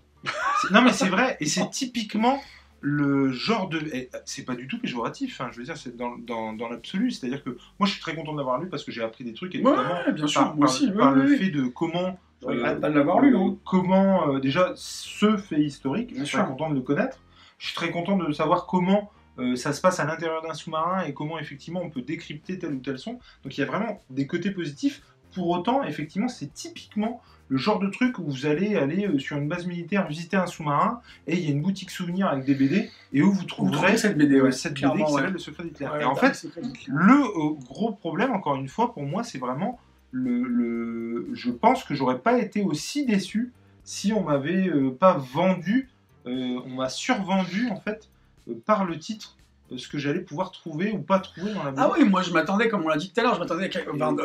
Non, 0.73 0.83
mais 0.83 0.93
c'est 0.93 1.09
vrai, 1.09 1.37
et 1.41 1.47
c'est 1.47 1.71
typiquement 1.71 2.43
le 2.81 3.31
genre 3.33 3.69
de. 3.69 3.79
et 3.95 4.11
C'est 4.25 4.45
pas 4.45 4.55
du 4.57 4.67
tout 4.67 4.79
péjoratif, 4.79 5.41
hein, 5.41 5.49
je 5.53 5.59
veux 5.59 5.65
dire, 5.65 5.77
c'est 5.77 5.97
dans, 5.97 6.17
dans, 6.19 6.53
dans 6.53 6.69
l'absolu. 6.69 7.11
C'est-à-dire 7.13 7.43
que 7.45 7.51
moi, 7.79 7.87
je 7.87 7.93
suis 7.93 8.01
très 8.01 8.15
content 8.17 8.33
de 8.33 8.39
l'avoir 8.39 8.61
lu 8.61 8.69
parce 8.69 8.83
que 8.85 8.91
j'ai 8.93 9.03
appris 9.03 9.23
des 9.25 9.33
trucs, 9.35 9.55
et 9.55 9.59
Ouais, 9.59 9.71
notamment 9.71 9.95
ouais, 10.07 10.13
bien 10.13 10.27
sûr, 10.27 10.41
par, 10.43 10.57
moi 10.57 10.67
par- 10.67 10.75
aussi. 10.75 10.91
par 10.93 11.13
ouais, 11.13 11.23
le 11.23 11.31
ouais, 11.31 11.37
fait 11.39 11.51
de 11.51 11.63
comment. 11.69 12.19
Je 12.41 12.47
regrette 12.47 12.81
pas 12.81 12.89
de 12.91 12.95
l'avoir 12.95 13.21
lu, 13.21 13.37
hein. 13.37 13.57
Comment, 13.65 14.29
euh, 14.35 14.39
déjà, 14.41 14.73
ce 14.77 15.37
fait 15.37 15.61
historique, 15.61 16.15
je 16.17 16.25
suis 16.25 16.39
content 16.39 16.71
de 16.71 16.75
le 16.77 16.83
connaître. 16.83 17.19
Je 17.59 17.67
suis 17.67 17.75
très 17.75 17.91
content 17.91 18.17
de 18.17 18.33
savoir 18.33 18.67
comment. 18.67 19.11
euh, 19.39 19.55
ça 19.57 19.73
se 19.73 19.81
passe 19.81 20.01
à 20.01 20.05
l'intérieur 20.05 20.43
d'un 20.43 20.55
sous-marin 20.55 21.05
et 21.05 21.15
comment 21.15 21.39
effectivement 21.39 21.81
on 21.83 21.91
peut 21.91 22.03
décrypter 22.03 22.59
tel 22.59 22.75
ou 22.75 22.79
tel 22.81 22.99
son. 22.99 23.13
Donc 23.45 23.57
il 23.57 23.61
y 23.61 23.63
a 23.63 23.67
vraiment 23.67 24.03
des 24.11 24.27
côtés 24.27 24.51
positifs. 24.51 25.03
Pour 25.35 25.49
autant, 25.51 25.85
effectivement, 25.85 26.29
c'est 26.29 26.53
typiquement 26.53 27.23
le 27.49 27.57
genre 27.57 27.79
de 27.79 27.89
truc 27.89 28.19
où 28.19 28.25
vous 28.25 28.47
allez 28.47 28.77
aller 28.77 29.07
euh, 29.07 29.19
sur 29.19 29.37
une 29.37 29.49
base 29.49 29.67
militaire 29.67 30.07
visiter 30.09 30.37
un 30.37 30.47
sous-marin 30.47 31.01
et 31.27 31.35
il 31.37 31.45
y 31.45 31.49
a 31.49 31.51
une 31.51 31.63
boutique 31.63 31.91
souvenir 31.91 32.27
avec 32.27 32.45
des 32.47 32.55
BD 32.55 32.91
et 33.13 33.23
où 33.23 33.31
vous 33.33 33.45
trouverez 33.45 33.97
cette 33.97 34.19
BD, 34.19 34.41
ouais. 34.41 34.53
cette 34.53 34.75
BD 34.75 34.89
qui 34.89 35.03
ouais. 35.03 35.07
s'appelle 35.07 35.33
Le 35.33 35.39
secret 35.39 35.65
d'Hitler. 35.65 35.87
Ouais, 35.87 36.03
et 36.03 36.05
en 36.05 36.15
fait, 36.15 36.47
le 36.87 37.15
euh, 37.15 37.55
gros 37.67 37.93
problème, 37.93 38.33
encore 38.33 38.57
une 38.57 38.69
fois, 38.69 38.93
pour 38.93 39.05
moi, 39.05 39.23
c'est 39.23 39.39
vraiment 39.39 39.79
le, 40.11 40.43
le- 40.43 41.29
Je 41.35 41.51
pense 41.51 41.85
que 41.85 41.95
j'aurais 41.95 42.19
pas 42.19 42.39
été 42.39 42.63
aussi 42.63 43.05
déçu 43.07 43.53
si 43.85 44.13
on 44.13 44.23
m'avait 44.23 44.69
euh, 44.69 44.91
pas 44.91 45.15
vendu, 45.19 45.89
euh, 46.27 46.59
on 46.67 46.71
m'a 46.71 46.89
survendu 46.89 47.69
en 47.71 47.81
fait 47.81 48.09
euh, 48.51 48.55
par 48.67 48.85
le 48.85 48.99
titre 48.99 49.35
ce 49.77 49.87
que 49.87 49.99
j'allais 49.99 50.21
pouvoir 50.21 50.51
trouver 50.51 50.93
ou 50.93 50.99
pas 50.99 51.19
trouver 51.19 51.53
dans 51.53 51.63
la 51.63 51.71
BD. 51.73 51.83
Ah 51.83 51.91
oui, 51.99 52.09
moi 52.09 52.23
je 52.23 52.33
m'attendais, 52.33 52.69
comme 52.71 52.85
on 52.85 52.89
l'a 52.89 52.97
dit 52.97 53.11
tout 53.13 53.21
à 53.21 53.23
l'heure, 53.23 53.35
je 53.35 53.41
m'attendais 53.41 53.71
à, 53.77 53.81
enfin, 53.95 54.17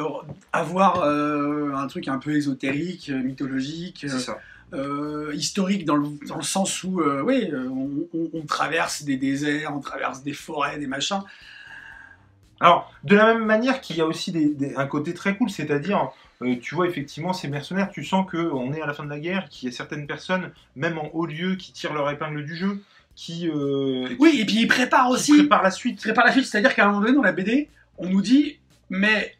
à 0.54 0.64
voir 0.64 1.02
euh, 1.04 1.74
un 1.76 1.88
truc 1.88 2.08
un 2.08 2.18
peu 2.18 2.34
ésotérique, 2.34 3.10
mythologique, 3.10 4.06
ça. 4.08 4.40
historique 5.34 5.84
dans 5.86 5.98
le, 5.98 6.08
dans 6.28 6.38
le 6.38 6.44
sens 6.44 6.84
où, 6.84 7.02
oui, 7.26 7.52
on, 7.54 7.90
on- 8.18 8.30
on 8.34 8.46
traverse 8.46 9.04
des 9.04 9.18
déserts, 9.18 9.76
on 9.76 9.80
traverse 9.82 10.24
des 10.24 10.34
forêts, 10.34 10.80
des 10.80 10.88
machins. 10.88 11.22
Alors, 12.64 12.92
de 13.04 13.16
la 13.16 13.34
même 13.34 13.46
manière 13.46 13.82
qu'il 13.82 13.98
y 13.98 14.02
a 14.02 14.06
aussi 14.06 14.32
des- 14.32 14.50
des- 14.50 14.76
un 14.76 14.88
côté 14.88 15.14
très 15.14 15.36
cool, 15.36 15.50
c'est-à-dire, 15.50 16.10
euh, 16.42 16.56
tu 16.62 16.76
vois 16.76 16.88
effectivement 16.88 17.34
ces 17.34 17.48
mercenaires, 17.50 17.90
tu 17.92 18.04
sens 18.06 18.26
qu'on 18.30 18.74
est 18.74 18.82
à 18.82 18.86
la 18.88 18.94
fin 18.94 19.04
de 19.04 19.10
la 19.10 19.20
guerre, 19.20 19.50
qu'il 19.50 19.70
y 19.70 19.72
a 19.72 19.76
certaines 19.76 20.08
personnes, 20.08 20.50
même 20.78 20.98
en 20.98 21.10
haut 21.14 21.26
lieu, 21.26 21.56
qui 21.56 21.74
tirent 21.74 21.94
leur 21.94 22.10
épingle 22.10 22.46
du 22.46 22.56
jeu, 22.56 22.82
qui, 23.16 23.50
euh, 23.50 24.08
Oui, 24.18 24.38
et 24.40 24.46
puis 24.46 24.62
il 24.62 24.68
prépare 24.68 25.08
qui 25.08 25.14
aussi, 25.14 25.38
préparent 25.40 25.62
la 25.62 25.72
suite. 25.72 26.00
il 26.00 26.04
prépare 26.04 26.26
la 26.26 26.32
suite, 26.32 26.46
c'est-à-dire 26.46 26.74
qu'à 26.74 26.86
un 26.86 26.88
moment 26.88 27.02
donné 27.02 27.14
dans 27.14 27.22
la 27.22 27.34
BD, 27.34 27.70
on 27.98 28.08
nous 28.08 28.22
dit, 28.22 28.60
mais 28.90 29.36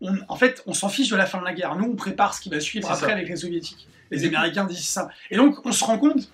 on- 0.00 0.16
en 0.28 0.36
fait, 0.36 0.62
on 0.66 0.72
s'en 0.72 0.88
fiche 0.88 1.10
de 1.10 1.16
la 1.16 1.26
fin 1.26 1.38
de 1.40 1.44
la 1.44 1.52
guerre. 1.52 1.76
Nous, 1.76 1.84
on 1.84 1.94
prépare 1.94 2.32
ce 2.34 2.40
qui 2.40 2.48
va 2.48 2.58
suivre 2.58 2.90
après 2.90 3.06
ça. 3.06 3.12
avec 3.12 3.28
les 3.28 3.36
soviétiques. 3.36 3.86
Les 4.10 4.24
Américains 4.24 4.64
disent 4.64 4.86
ça. 4.88 5.08
Et 5.30 5.36
donc, 5.36 5.64
on 5.66 5.72
se 5.72 5.84
rend 5.84 5.98
compte 5.98 6.30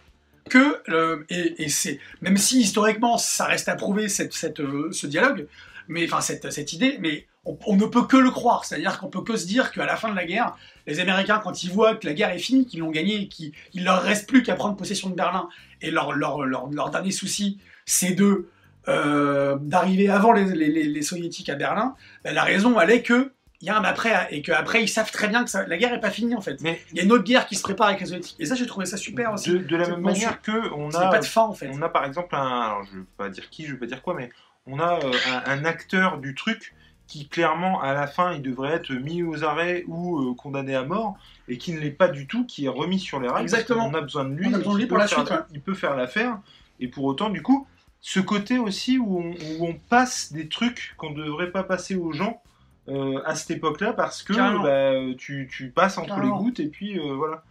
que, 0.48 0.80
euh, 0.88 1.24
et, 1.28 1.64
et 1.64 1.68
c'est, 1.68 1.98
même 2.22 2.36
si 2.38 2.60
historiquement, 2.60 3.18
ça 3.18 3.44
reste 3.44 3.68
à 3.68 3.74
prouver 3.74 4.08
cette, 4.08 4.32
cette, 4.32 4.60
euh, 4.60 4.88
ce 4.92 5.06
dialogue, 5.06 5.46
mais 5.88 6.04
enfin 6.04 6.20
cette, 6.20 6.50
cette 6.52 6.72
idée, 6.72 6.96
mais 7.00 7.26
on, 7.44 7.58
on 7.66 7.76
ne 7.76 7.86
peut 7.86 8.04
que 8.06 8.16
le 8.16 8.30
croire. 8.30 8.64
C'est-à-dire 8.64 8.98
qu'on 8.98 9.08
peut 9.08 9.22
que 9.22 9.36
se 9.36 9.46
dire 9.46 9.72
qu'à 9.72 9.86
la 9.86 9.96
fin 9.96 10.10
de 10.10 10.16
la 10.16 10.24
guerre, 10.26 10.56
les 10.86 11.00
Américains, 11.00 11.40
quand 11.42 11.62
ils 11.64 11.70
voient 11.70 11.94
que 11.96 12.06
la 12.06 12.12
guerre 12.14 12.30
est 12.30 12.38
finie, 12.38 12.66
qu'ils 12.66 12.80
l'ont 12.80 12.90
gagnée, 12.90 13.28
qu'il 13.28 13.52
il 13.72 13.84
leur 13.84 14.02
reste 14.02 14.28
plus 14.28 14.42
qu'à 14.42 14.54
prendre 14.54 14.76
possession 14.76 15.08
de 15.10 15.14
Berlin, 15.14 15.48
et 15.80 15.90
leur, 15.90 16.12
leur, 16.12 16.44
leur, 16.44 16.68
leur 16.70 16.90
dernier 16.90 17.10
souci, 17.12 17.58
c'est 17.86 18.12
de 18.12 18.48
euh, 18.88 19.56
d'arriver 19.60 20.08
avant 20.08 20.32
les, 20.32 20.44
les, 20.44 20.68
les- 20.68 20.84
les 20.84 21.02
soviétiques 21.02 21.48
à 21.50 21.54
Berlin, 21.54 21.94
ben, 22.24 22.34
la 22.34 22.42
raison 22.42 22.80
elle 22.80 22.90
est 22.90 23.02
que 23.02 23.32
il 23.60 23.66
y 23.66 23.70
a 23.70 23.76
un 23.76 23.82
après 23.82 24.28
et 24.30 24.40
qu'après 24.40 24.82
ils 24.84 24.88
savent 24.88 25.10
très 25.10 25.26
bien 25.28 25.42
que 25.44 25.50
ça- 25.50 25.66
la 25.66 25.76
guerre 25.76 25.92
est 25.92 26.00
pas 26.00 26.10
finie 26.10 26.34
en 26.36 26.40
fait. 26.40 26.60
Mais 26.62 26.80
Il 26.92 26.96
y 26.98 27.00
a 27.00 27.02
une 27.04 27.12
autre 27.12 27.24
guerre 27.24 27.46
qui 27.46 27.56
se 27.56 27.62
prépare 27.62 27.88
avec 27.88 28.00
les 28.00 28.06
soviétiques. 28.06 28.36
Et 28.38 28.46
ça 28.46 28.54
j'ai 28.54 28.66
trouvé 28.66 28.86
ça 28.86 28.96
super 28.96 29.32
aussi. 29.32 29.50
de, 29.50 29.58
de 29.58 29.76
la 29.76 29.88
même 29.88 30.00
manière 30.00 30.40
que 30.40 30.72
on 30.72 30.90
a 30.92 31.06
a, 31.08 31.10
pas 31.10 31.18
de 31.18 31.24
fin 31.24 31.42
en 31.42 31.52
fait. 31.54 31.68
on 31.72 31.82
a 31.82 31.88
par 31.88 32.04
exemple 32.04 32.34
un, 32.36 32.60
alors 32.60 32.84
je 32.84 32.98
vais 33.00 33.04
pas 33.16 33.28
dire 33.28 33.50
qui, 33.50 33.66
je 33.66 33.72
vais 33.72 33.78
pas 33.78 33.86
dire 33.86 34.00
quoi, 34.00 34.14
mais 34.14 34.30
on 34.68 34.78
a 34.78 35.00
euh, 35.04 35.10
un, 35.46 35.64
acteur 35.64 36.18
du 36.18 36.34
truc 36.34 36.74
qui 37.06 37.26
clairement 37.28 37.80
à 37.80 37.94
la 37.94 38.06
fin 38.06 38.32
il 38.34 38.42
devrait 38.42 38.72
être 38.74 38.92
mis 38.92 39.22
aux 39.22 39.42
arrêts 39.44 39.84
ou 39.88 40.18
euh, 40.30 40.34
condamné 40.34 40.74
à 40.74 40.84
mort 40.84 41.16
et 41.48 41.56
qui 41.58 41.72
ne 41.72 41.80
l'est 41.80 41.90
pas 41.90 42.08
du 42.08 42.26
tout, 42.26 42.44
qui 42.44 42.66
est 42.66 42.68
remis 42.68 42.98
sur 42.98 43.18
les 43.20 43.28
rails. 43.28 43.44
parce 43.44 43.54
Exactement. 43.54 43.88
qu'on 43.90 43.94
a 43.96 44.00
besoin 44.02 44.24
de 44.24 44.34
lui. 44.34 44.46
On 44.48 44.54
a 44.54 44.58
besoin 44.58 44.74
de 44.74 44.78
lui 44.78 44.86
pour 44.86 44.98
la 44.98 45.06
faire- 45.08 45.18
suite, 45.26 45.30
ouais. 45.30 45.44
Il 45.52 45.60
peut 45.62 45.74
faire 45.74 45.96
l'affaire 45.96 46.38
et 46.80 46.88
pour 46.88 47.04
autant 47.04 47.30
du 47.30 47.42
coup 47.42 47.66
ce 48.00 48.20
côté 48.20 48.58
aussi 48.58 48.98
où 48.98 49.18
on, 49.18 49.30
où 49.32 49.66
on 49.66 49.74
passe 49.88 50.32
des 50.32 50.48
trucs 50.48 50.94
qu'on 50.98 51.10
ne 51.10 51.22
devrait 51.24 51.50
pas 51.50 51.64
passer 51.64 51.96
aux 51.96 52.12
gens. 52.12 52.40
euh, 52.88 53.20
à 53.26 53.34
cette 53.34 53.50
époque-là 53.50 53.92
parce 53.92 54.22
que 54.22 54.32
bah, 54.62 55.14
tu, 55.18 55.46
tu 55.52 55.68
passes 55.70 55.98
entre 55.98 56.08
Carrément. 56.14 56.38
les 56.38 56.42
gouttes 56.44 56.60
et 56.60 56.68
puis 56.68 56.98
euh, 56.98 57.14
voilà. 57.16 57.42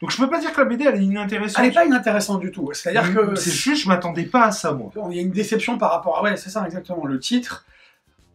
Donc 0.00 0.10
je 0.12 0.16
peux 0.16 0.30
pas 0.30 0.38
dire 0.40 0.52
que 0.52 0.60
la 0.60 0.66
BD 0.66 0.84
elle 0.84 0.96
est 1.00 1.04
inintéressante. 1.04 1.58
Elle 1.60 1.68
n'est 1.70 1.74
pas 1.74 1.84
inintéressante 1.86 2.40
du 2.40 2.50
tout. 2.52 2.70
C'est-à-dire 2.72 3.12
que 3.14 3.34
c'est 3.34 3.50
juste 3.50 3.82
je 3.82 3.88
m'attendais 3.88 4.24
pas 4.24 4.44
à 4.46 4.52
ça 4.52 4.72
moi. 4.72 4.92
il 5.10 5.16
y 5.16 5.18
a 5.18 5.22
une 5.22 5.30
déception 5.32 5.76
par 5.78 5.90
rapport 5.90 6.18
à. 6.18 6.22
Ouais, 6.22 6.36
c'est 6.36 6.50
ça 6.50 6.64
exactement. 6.64 7.04
Le 7.06 7.18
titre, 7.18 7.64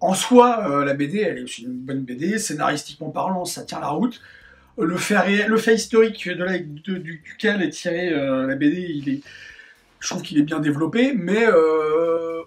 en 0.01 0.13
soi, 0.13 0.67
euh, 0.69 0.83
la 0.85 0.93
BD, 0.93 1.19
elle 1.19 1.37
est 1.37 1.43
aussi 1.43 1.63
une 1.63 1.71
bonne 1.79 2.01
BD. 2.01 2.37
Scénaristiquement 2.37 3.09
parlant, 3.09 3.45
ça 3.45 3.63
tient 3.63 3.79
la 3.79 3.87
route. 3.89 4.21
Euh, 4.79 4.85
Le 4.85 4.97
fait, 4.97 5.15
réel- 5.17 5.47
le 5.47 5.57
fait 5.57 5.75
historique 5.75 6.27
de 6.27 6.43
la- 6.43 6.57
de- 6.59 6.97
du, 6.97 7.21
duquel 7.23 7.61
est 7.61 7.69
tiré 7.69 8.09
euh, 8.11 8.45
la 8.47 8.55
BD, 8.55 8.81
il 8.89 9.07
est, 9.09 9.21
je 10.01 10.09
trouve 10.09 10.21
qu'il 10.21 10.37
est 10.39 10.43
bien 10.43 10.59
développé, 10.59 11.13
mais 11.15 11.45
euh, 11.47 12.41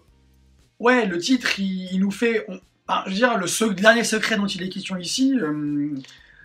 ouais, 0.79 1.07
le 1.07 1.17
titre, 1.19 1.59
il, 1.59 1.89
il 1.93 2.01
nous 2.01 2.11
fait. 2.11 2.45
on- 2.49 2.61
je 3.07 3.11
veux 3.11 3.17
dire, 3.17 3.39
le 3.39 3.75
dernier 3.75 4.05
secret 4.05 4.37
dont 4.37 4.47
il 4.47 4.63
est 4.63 4.69
question 4.69 4.97
ici, 4.97 5.35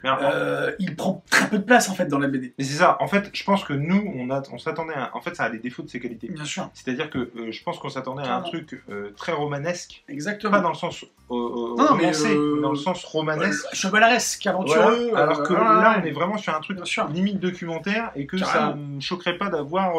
euh, 0.05 0.71
il 0.79 0.95
prend 0.95 1.23
très 1.29 1.47
peu 1.49 1.57
de 1.59 1.63
place 1.63 1.89
en 1.89 1.93
fait 1.93 2.05
dans 2.07 2.17
la 2.19 2.27
BD. 2.27 2.53
Mais 2.57 2.63
c'est 2.63 2.77
ça, 2.77 2.97
en 2.99 3.07
fait, 3.07 3.29
je 3.33 3.43
pense 3.43 3.63
que 3.63 3.73
nous, 3.73 4.11
on, 4.15 4.29
a, 4.31 4.41
on 4.51 4.57
s'attendait 4.57 4.93
à... 4.93 5.15
En 5.15 5.21
fait, 5.21 5.35
ça 5.35 5.43
a 5.45 5.49
des 5.49 5.59
défauts 5.59 5.83
de 5.83 5.89
ses 5.89 5.99
qualités. 5.99 6.27
Bien 6.29 6.45
sûr, 6.45 6.69
C'est-à-dire 6.73 7.09
que 7.09 7.17
euh, 7.19 7.51
je 7.51 7.63
pense 7.63 7.77
qu'on 7.79 7.89
s'attendait 7.89 8.23
à 8.23 8.35
un 8.35 8.41
truc 8.41 8.81
euh, 8.89 9.11
très 9.15 9.31
romanesque, 9.31 10.03
exactement. 10.07 10.51
pas 10.51 10.61
dans 10.61 10.69
le 10.69 10.75
sens 10.75 11.05
Non, 11.29 11.75
mais, 11.77 11.85
romancé, 12.07 12.35
mais 12.35 12.61
dans 12.61 12.71
le 12.71 12.77
sens 12.77 13.03
romanesque. 13.05 13.65
Chevaleresque, 13.73 14.45
aventureux. 14.47 15.09
Voilà. 15.11 15.23
Alors 15.25 15.43
que 15.43 15.53
là, 15.53 15.99
on 16.01 16.05
est 16.05 16.11
vraiment 16.11 16.37
sur 16.37 16.55
un 16.55 16.59
truc 16.61 16.79
limite 17.13 17.39
documentaire 17.39 18.11
et 18.15 18.25
que 18.25 18.37
ça 18.37 18.73
me 18.75 18.99
choquerait 18.99 19.37
pas 19.37 19.49
d'avoir 19.49 19.93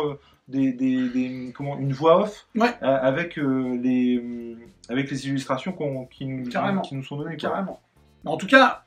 des, 0.49 0.73
des, 0.73 1.09
des- 1.09 1.53
comment, 1.55 1.79
une 1.79 1.93
voix 1.93 2.19
off 2.23 2.47
Ouais. 2.57 2.75
avec, 2.83 3.37
les, 3.37 4.57
avec 4.89 5.11
les 5.11 5.29
illustrations 5.29 5.77
qui, 6.11 6.27
nous, 6.27 6.49
Carrément. 6.51 6.83
qui 6.83 6.95
nous 6.97 7.05
sont 7.05 7.17
données. 7.17 7.37
quoi. 7.37 7.51
Carrément. 7.51 7.81
Mais 8.25 8.31
en 8.31 8.37
tout 8.37 8.47
cas, 8.47 8.85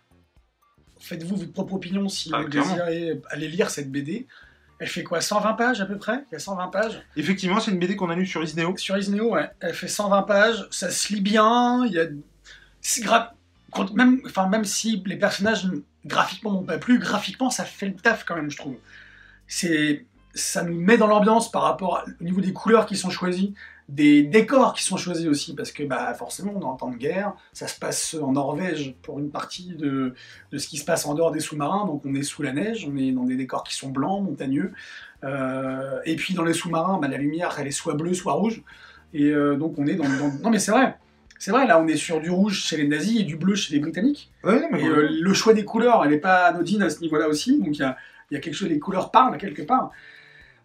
faites-vous 1.05 1.35
votre 1.37 1.53
propre 1.53 1.73
opinion 1.75 2.09
si 2.09 2.29
Ah, 2.33 2.41
vous 2.41 2.49
clairement. 2.49 2.69
désirez 2.75 3.21
aller 3.29 3.47
lire 3.47 3.69
cette 3.69 3.91
BD. 3.91 4.27
Elle 4.79 4.87
fait 4.89 5.03
quoi 5.03 5.21
120 5.21 5.53
pages 5.53 5.79
à 5.79 5.85
peu 5.85 5.97
près? 5.97 6.25
Il 6.29 6.33
y 6.33 6.35
a 6.35 6.39
120 6.39 6.67
pages? 6.67 7.01
Effectivement, 7.15 7.59
c'est 7.61 7.71
une 7.71 7.79
BD 7.79 7.95
qu'on 7.95 8.09
a 8.09 8.15
lue 8.15 8.25
sur 8.25 8.43
Isneo. 8.43 8.75
Sur 8.77 8.97
Isneo, 8.97 9.33
ouais. 9.33 9.49
Elle 9.61 9.73
fait 9.73 9.87
120 9.87 10.23
pages. 10.23 10.67
Ça 10.71 10.89
se 10.89 11.13
lit 11.13 11.21
bien. 11.21 11.85
Il 11.85 11.93
y 11.93 11.99
a. 11.99 12.05
gra- 12.83 13.31
Même, 13.93 14.21
enfin, 14.25 14.47
même 14.49 14.65
si 14.65 15.01
les 15.05 15.15
personnages 15.17 15.67
graphiquement 16.05 16.51
m'ont 16.51 16.63
pas 16.63 16.77
plu, 16.77 16.99
graphiquement 16.99 17.49
ça 17.49 17.63
fait 17.65 17.87
le 17.87 17.95
taf 17.95 18.25
quand 18.25 18.35
même, 18.35 18.49
je 18.51 18.57
trouve. 18.57 18.75
C'est, 19.47 20.05
ça 20.33 20.63
nous 20.63 20.79
met 20.79 20.97
dans 20.97 21.07
l'ambiance 21.07 21.51
par 21.51 21.63
rapport 21.63 21.97
à- 21.97 22.05
au 22.19 22.23
niveau 22.23 22.41
des 22.41 22.53
couleurs 22.53 22.85
qui 22.85 22.95
sont 22.97 23.09
choisies, 23.09 23.53
des 23.87 24.23
décors 24.23 24.73
qui 24.73 24.83
sont 24.83 24.97
choisis 24.97 25.27
aussi, 25.27 25.53
parce 25.53 25.71
que 25.71 25.83
bah, 25.83 26.13
forcément 26.15 26.53
on 26.55 26.61
est 26.61 26.65
en 26.65 26.75
temps 26.75 26.89
de 26.89 26.97
guerre, 26.97 27.33
ça 27.53 27.67
se 27.67 27.79
passe 27.79 28.15
en 28.19 28.31
Norvège 28.31 28.95
pour 29.03 29.19
une 29.19 29.29
partie 29.29 29.75
de, 29.75 30.15
de 30.51 30.57
ce 30.57 30.67
qui 30.67 30.77
se 30.77 30.85
passe 30.85 31.05
en 31.05 31.13
dehors 31.13 31.31
des 31.31 31.39
sous-marins, 31.39 31.85
donc 31.85 32.01
on 32.05 32.15
est 32.15 32.23
sous 32.23 32.41
la 32.41 32.51
neige, 32.51 32.87
on 32.91 32.97
est 32.97 33.11
dans 33.11 33.23
des 33.25 33.35
décors 33.35 33.63
qui 33.63 33.75
sont 33.75 33.89
blancs, 33.89 34.23
montagneux, 34.23 34.71
Euh, 35.23 35.99
et 36.05 36.15
puis 36.15 36.33
dans 36.33 36.43
les 36.43 36.53
sous-marins, 36.53 36.99
bah, 37.01 37.07
la 37.07 37.17
lumière 37.17 37.55
elle 37.59 37.67
est 37.67 37.71
soit 37.71 37.93
bleue, 37.95 38.13
soit 38.13 38.33
rouge, 38.33 38.63
et 39.13 39.29
euh, 39.31 39.55
donc 39.55 39.75
on 39.79 39.87
est 39.87 39.95
dans, 39.95 40.03
dans- 40.03 40.33
Non 40.43 40.49
mais 40.49 40.59
c'est 40.59 40.71
vrai, 40.71 40.97
c'est 41.39 41.51
vrai, 41.51 41.65
là 41.65 41.79
on 41.81 41.87
est 41.87 41.95
sur 41.97 42.19
du 42.21 42.29
rouge 42.29 42.61
chez 42.63 42.77
les 42.77 42.87
nazis 42.87 43.21
et 43.21 43.23
du 43.23 43.35
bleu 43.35 43.55
chez 43.55 43.73
les 43.73 43.79
britanniques. 43.79 44.31
Ouais, 44.43 44.59
non, 44.61 44.67
mais 44.71 44.81
Et 44.83 44.87
euh, 44.87 45.09
le 45.11 45.33
choix 45.33 45.53
des 45.53 45.65
couleurs, 45.65 46.03
elle 46.03 46.11
n'est 46.11 46.17
pas 46.19 46.45
anodine 46.47 46.81
à 46.83 46.89
ce 46.89 46.99
niveau-là 47.01 47.27
aussi. 47.27 47.57
Donc 47.59 47.75
il 47.77 47.79
y 47.79 47.83
a, 47.83 47.97
il 48.29 48.35
y 48.35 48.37
a 48.37 48.39
quelque 48.39 48.53
chose, 48.55 48.69
les 48.69 48.79
couleurs 48.79 49.09
parlent 49.11 49.37
quelque 49.37 49.61
part. 49.63 49.91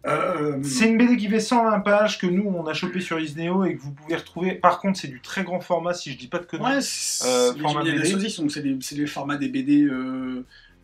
Euh, 0.07 0.57
C'est 0.63 0.87
une 0.89 0.97
BD 0.97 1.15
qui 1.17 1.27
fait 1.29 1.39
120 1.39 1.79
pages 1.81 2.17
que 2.17 2.25
nous 2.25 2.43
on 2.47 2.65
a 2.65 2.73
chopé 2.73 2.99
sur 3.01 3.19
Isneo 3.19 3.65
et 3.65 3.75
que 3.75 3.81
vous 3.81 3.91
pouvez 3.91 4.15
retrouver. 4.15 4.53
Par 4.55 4.79
contre, 4.79 4.99
c'est 4.99 5.07
du 5.07 5.21
très 5.21 5.43
grand 5.43 5.59
format 5.59 5.93
si 5.93 6.11
je 6.11 6.17
dis 6.17 6.27
pas 6.27 6.39
de 6.39 6.45
conneries. 6.45 6.75
ouais, 6.75 6.81
c'est 6.81 7.27
Euh, 7.27 7.53
les 7.83 7.91
BD. 7.91 7.99
Dessosis, 7.99 8.39
donc 8.39 8.51
c'est 8.51 8.61
des, 8.63 8.77
c'est 8.81 8.95
des 8.95 9.05
formats 9.05 9.37
des 9.37 9.49
BD 9.49 9.83
euh, 9.83 10.43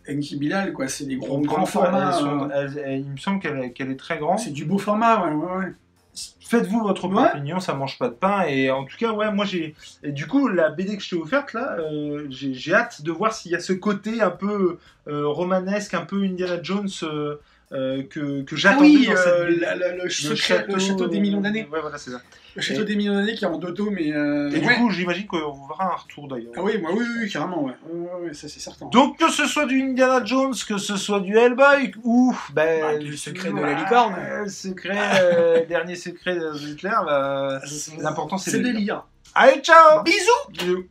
Enki 0.10 0.38
Bilal, 0.38 0.72
quoi. 0.72 0.88
C'est 0.88 1.06
des 1.06 1.16
gros, 1.18 1.40
grands 1.40 1.66
formats. 1.66 2.12
elles 2.14 2.20
sont- 2.24 2.50
euh, 2.50 2.54
elles- 2.54 2.78
elles- 2.86 3.00
il 3.02 3.12
me 3.12 3.18
semble 3.18 3.40
qu'elle 3.40 3.58
est, 3.60 3.72
qu'elle 3.72 3.90
est 3.90 3.96
très 4.00 4.20
grande. 4.20 4.38
c'est 4.40 4.52
du 4.54 4.66
beau 4.66 4.78
format, 4.78 5.26
ouais, 5.26 5.34
ouais, 5.34 5.58
ouais. 5.58 5.74
Faites-vous 6.48 6.82
votre 6.82 7.08
Ouais. 7.10 7.28
opinion, 7.30 7.60
ça 7.60 7.74
mange 7.74 7.98
pas 8.00 8.08
de 8.08 8.14
pain. 8.14 8.44
Et 8.48 8.72
en 8.72 8.86
tout 8.86 8.96
cas, 8.98 9.12
ouais, 9.12 9.32
moi 9.32 9.46
j'ai. 9.46 9.76
Et 10.04 10.12
du 10.12 10.26
coup, 10.28 10.48
la 10.48 10.70
BD 10.70 10.96
que 10.96 11.04
je 11.04 11.10
t'ai 11.10 11.16
offerte 11.16 11.54
là, 11.54 11.76
euh, 11.80 12.26
j'ai 12.30 12.74
hâte 12.74 13.02
de 13.04 13.12
voir 13.12 13.34
s'il 13.34 13.52
y 13.52 13.56
a 13.56 13.60
ce 13.60 13.74
côté 13.74 14.22
un 14.22 14.30
peu 14.32 14.78
euh, 15.08 15.28
romanesque, 15.28 15.94
un 15.94 16.06
peu 16.06 16.24
Indiana 16.24 16.58
Jones 16.64 16.88
euh, 17.72 17.98
euh, 18.00 18.04
que, 18.04 18.42
que 18.44 18.56
Ah 18.56 18.58
j'attendais 18.58 18.88
oui, 18.90 19.08
dans 19.08 19.16
cette 19.16 19.28
euh, 19.28 19.48
BD. 19.48 19.60
la- 19.60 19.76
la- 19.76 19.96
le, 19.96 20.10
secret- 20.10 20.66
le 20.68 20.80
château 20.80 21.08
des 21.08 21.20
millions 21.20 21.42
d'années. 21.42 21.68
Ouais, 21.72 21.82
voilà, 21.82 21.98
c'est 21.98 22.12
ça. 22.12 22.22
Le 22.56 22.62
château 22.62 22.82
Et- 22.82 22.86
des 22.86 22.96
millions 22.96 23.14
d'années 23.14 23.36
qui 23.36 23.44
est 23.44 23.48
en 23.48 23.58
deux 23.58 23.74
tomes, 23.74 23.94
mais. 23.94 24.12
euh, 24.14 24.50
Et 24.52 24.60
du 24.60 24.68
ouais. 24.68 24.76
coup, 24.76 24.90
j'imagine 24.90 25.28
qu'on 25.28 25.68
verra 25.68 25.94
un 25.94 25.96
retour 25.98 26.28
d'ailleurs. 26.28 26.54
Ah 26.56 26.62
oui, 26.64 26.78
moi, 26.80 26.92
oui, 26.94 27.06
oui, 27.22 27.30
carrément, 27.30 27.64
ouais. 27.66 27.74
Ça 28.34 28.48
c'est 28.48 28.60
certain. 28.60 28.88
Donc 28.88 29.20
que 29.20 29.30
ce 29.30 29.46
soit 29.46 29.66
du 29.66 29.82
Indiana 29.82 30.24
Jones, 30.26 30.54
que 30.68 30.78
ce 30.78 30.96
soit 30.98 31.20
du 31.20 31.38
Hellboy, 31.38 31.92
ou 32.04 32.36
ben, 32.54 32.82
Bah, 32.82 32.98
du 32.98 33.16
secret 33.18 33.52
de 33.52 33.60
la 33.60 33.74
licorne. 33.74 34.16
le 34.44 34.50
secret, 34.50 34.98
euh, 35.22 35.66
dernier 35.70 35.96
secret 35.96 36.36
de 36.36 36.58
Hitler, 36.58 36.90
bah, 37.06 37.60
l'important 38.00 38.38
c'est 38.38 38.52
c'est 38.52 38.60
de 38.60 38.64
de 38.64 38.70
lire. 38.70 38.80
lire. 38.80 39.04
Allez, 39.36 39.60
ciao 39.62 40.02
Bisous 40.04 40.18
Bisous 40.52 40.86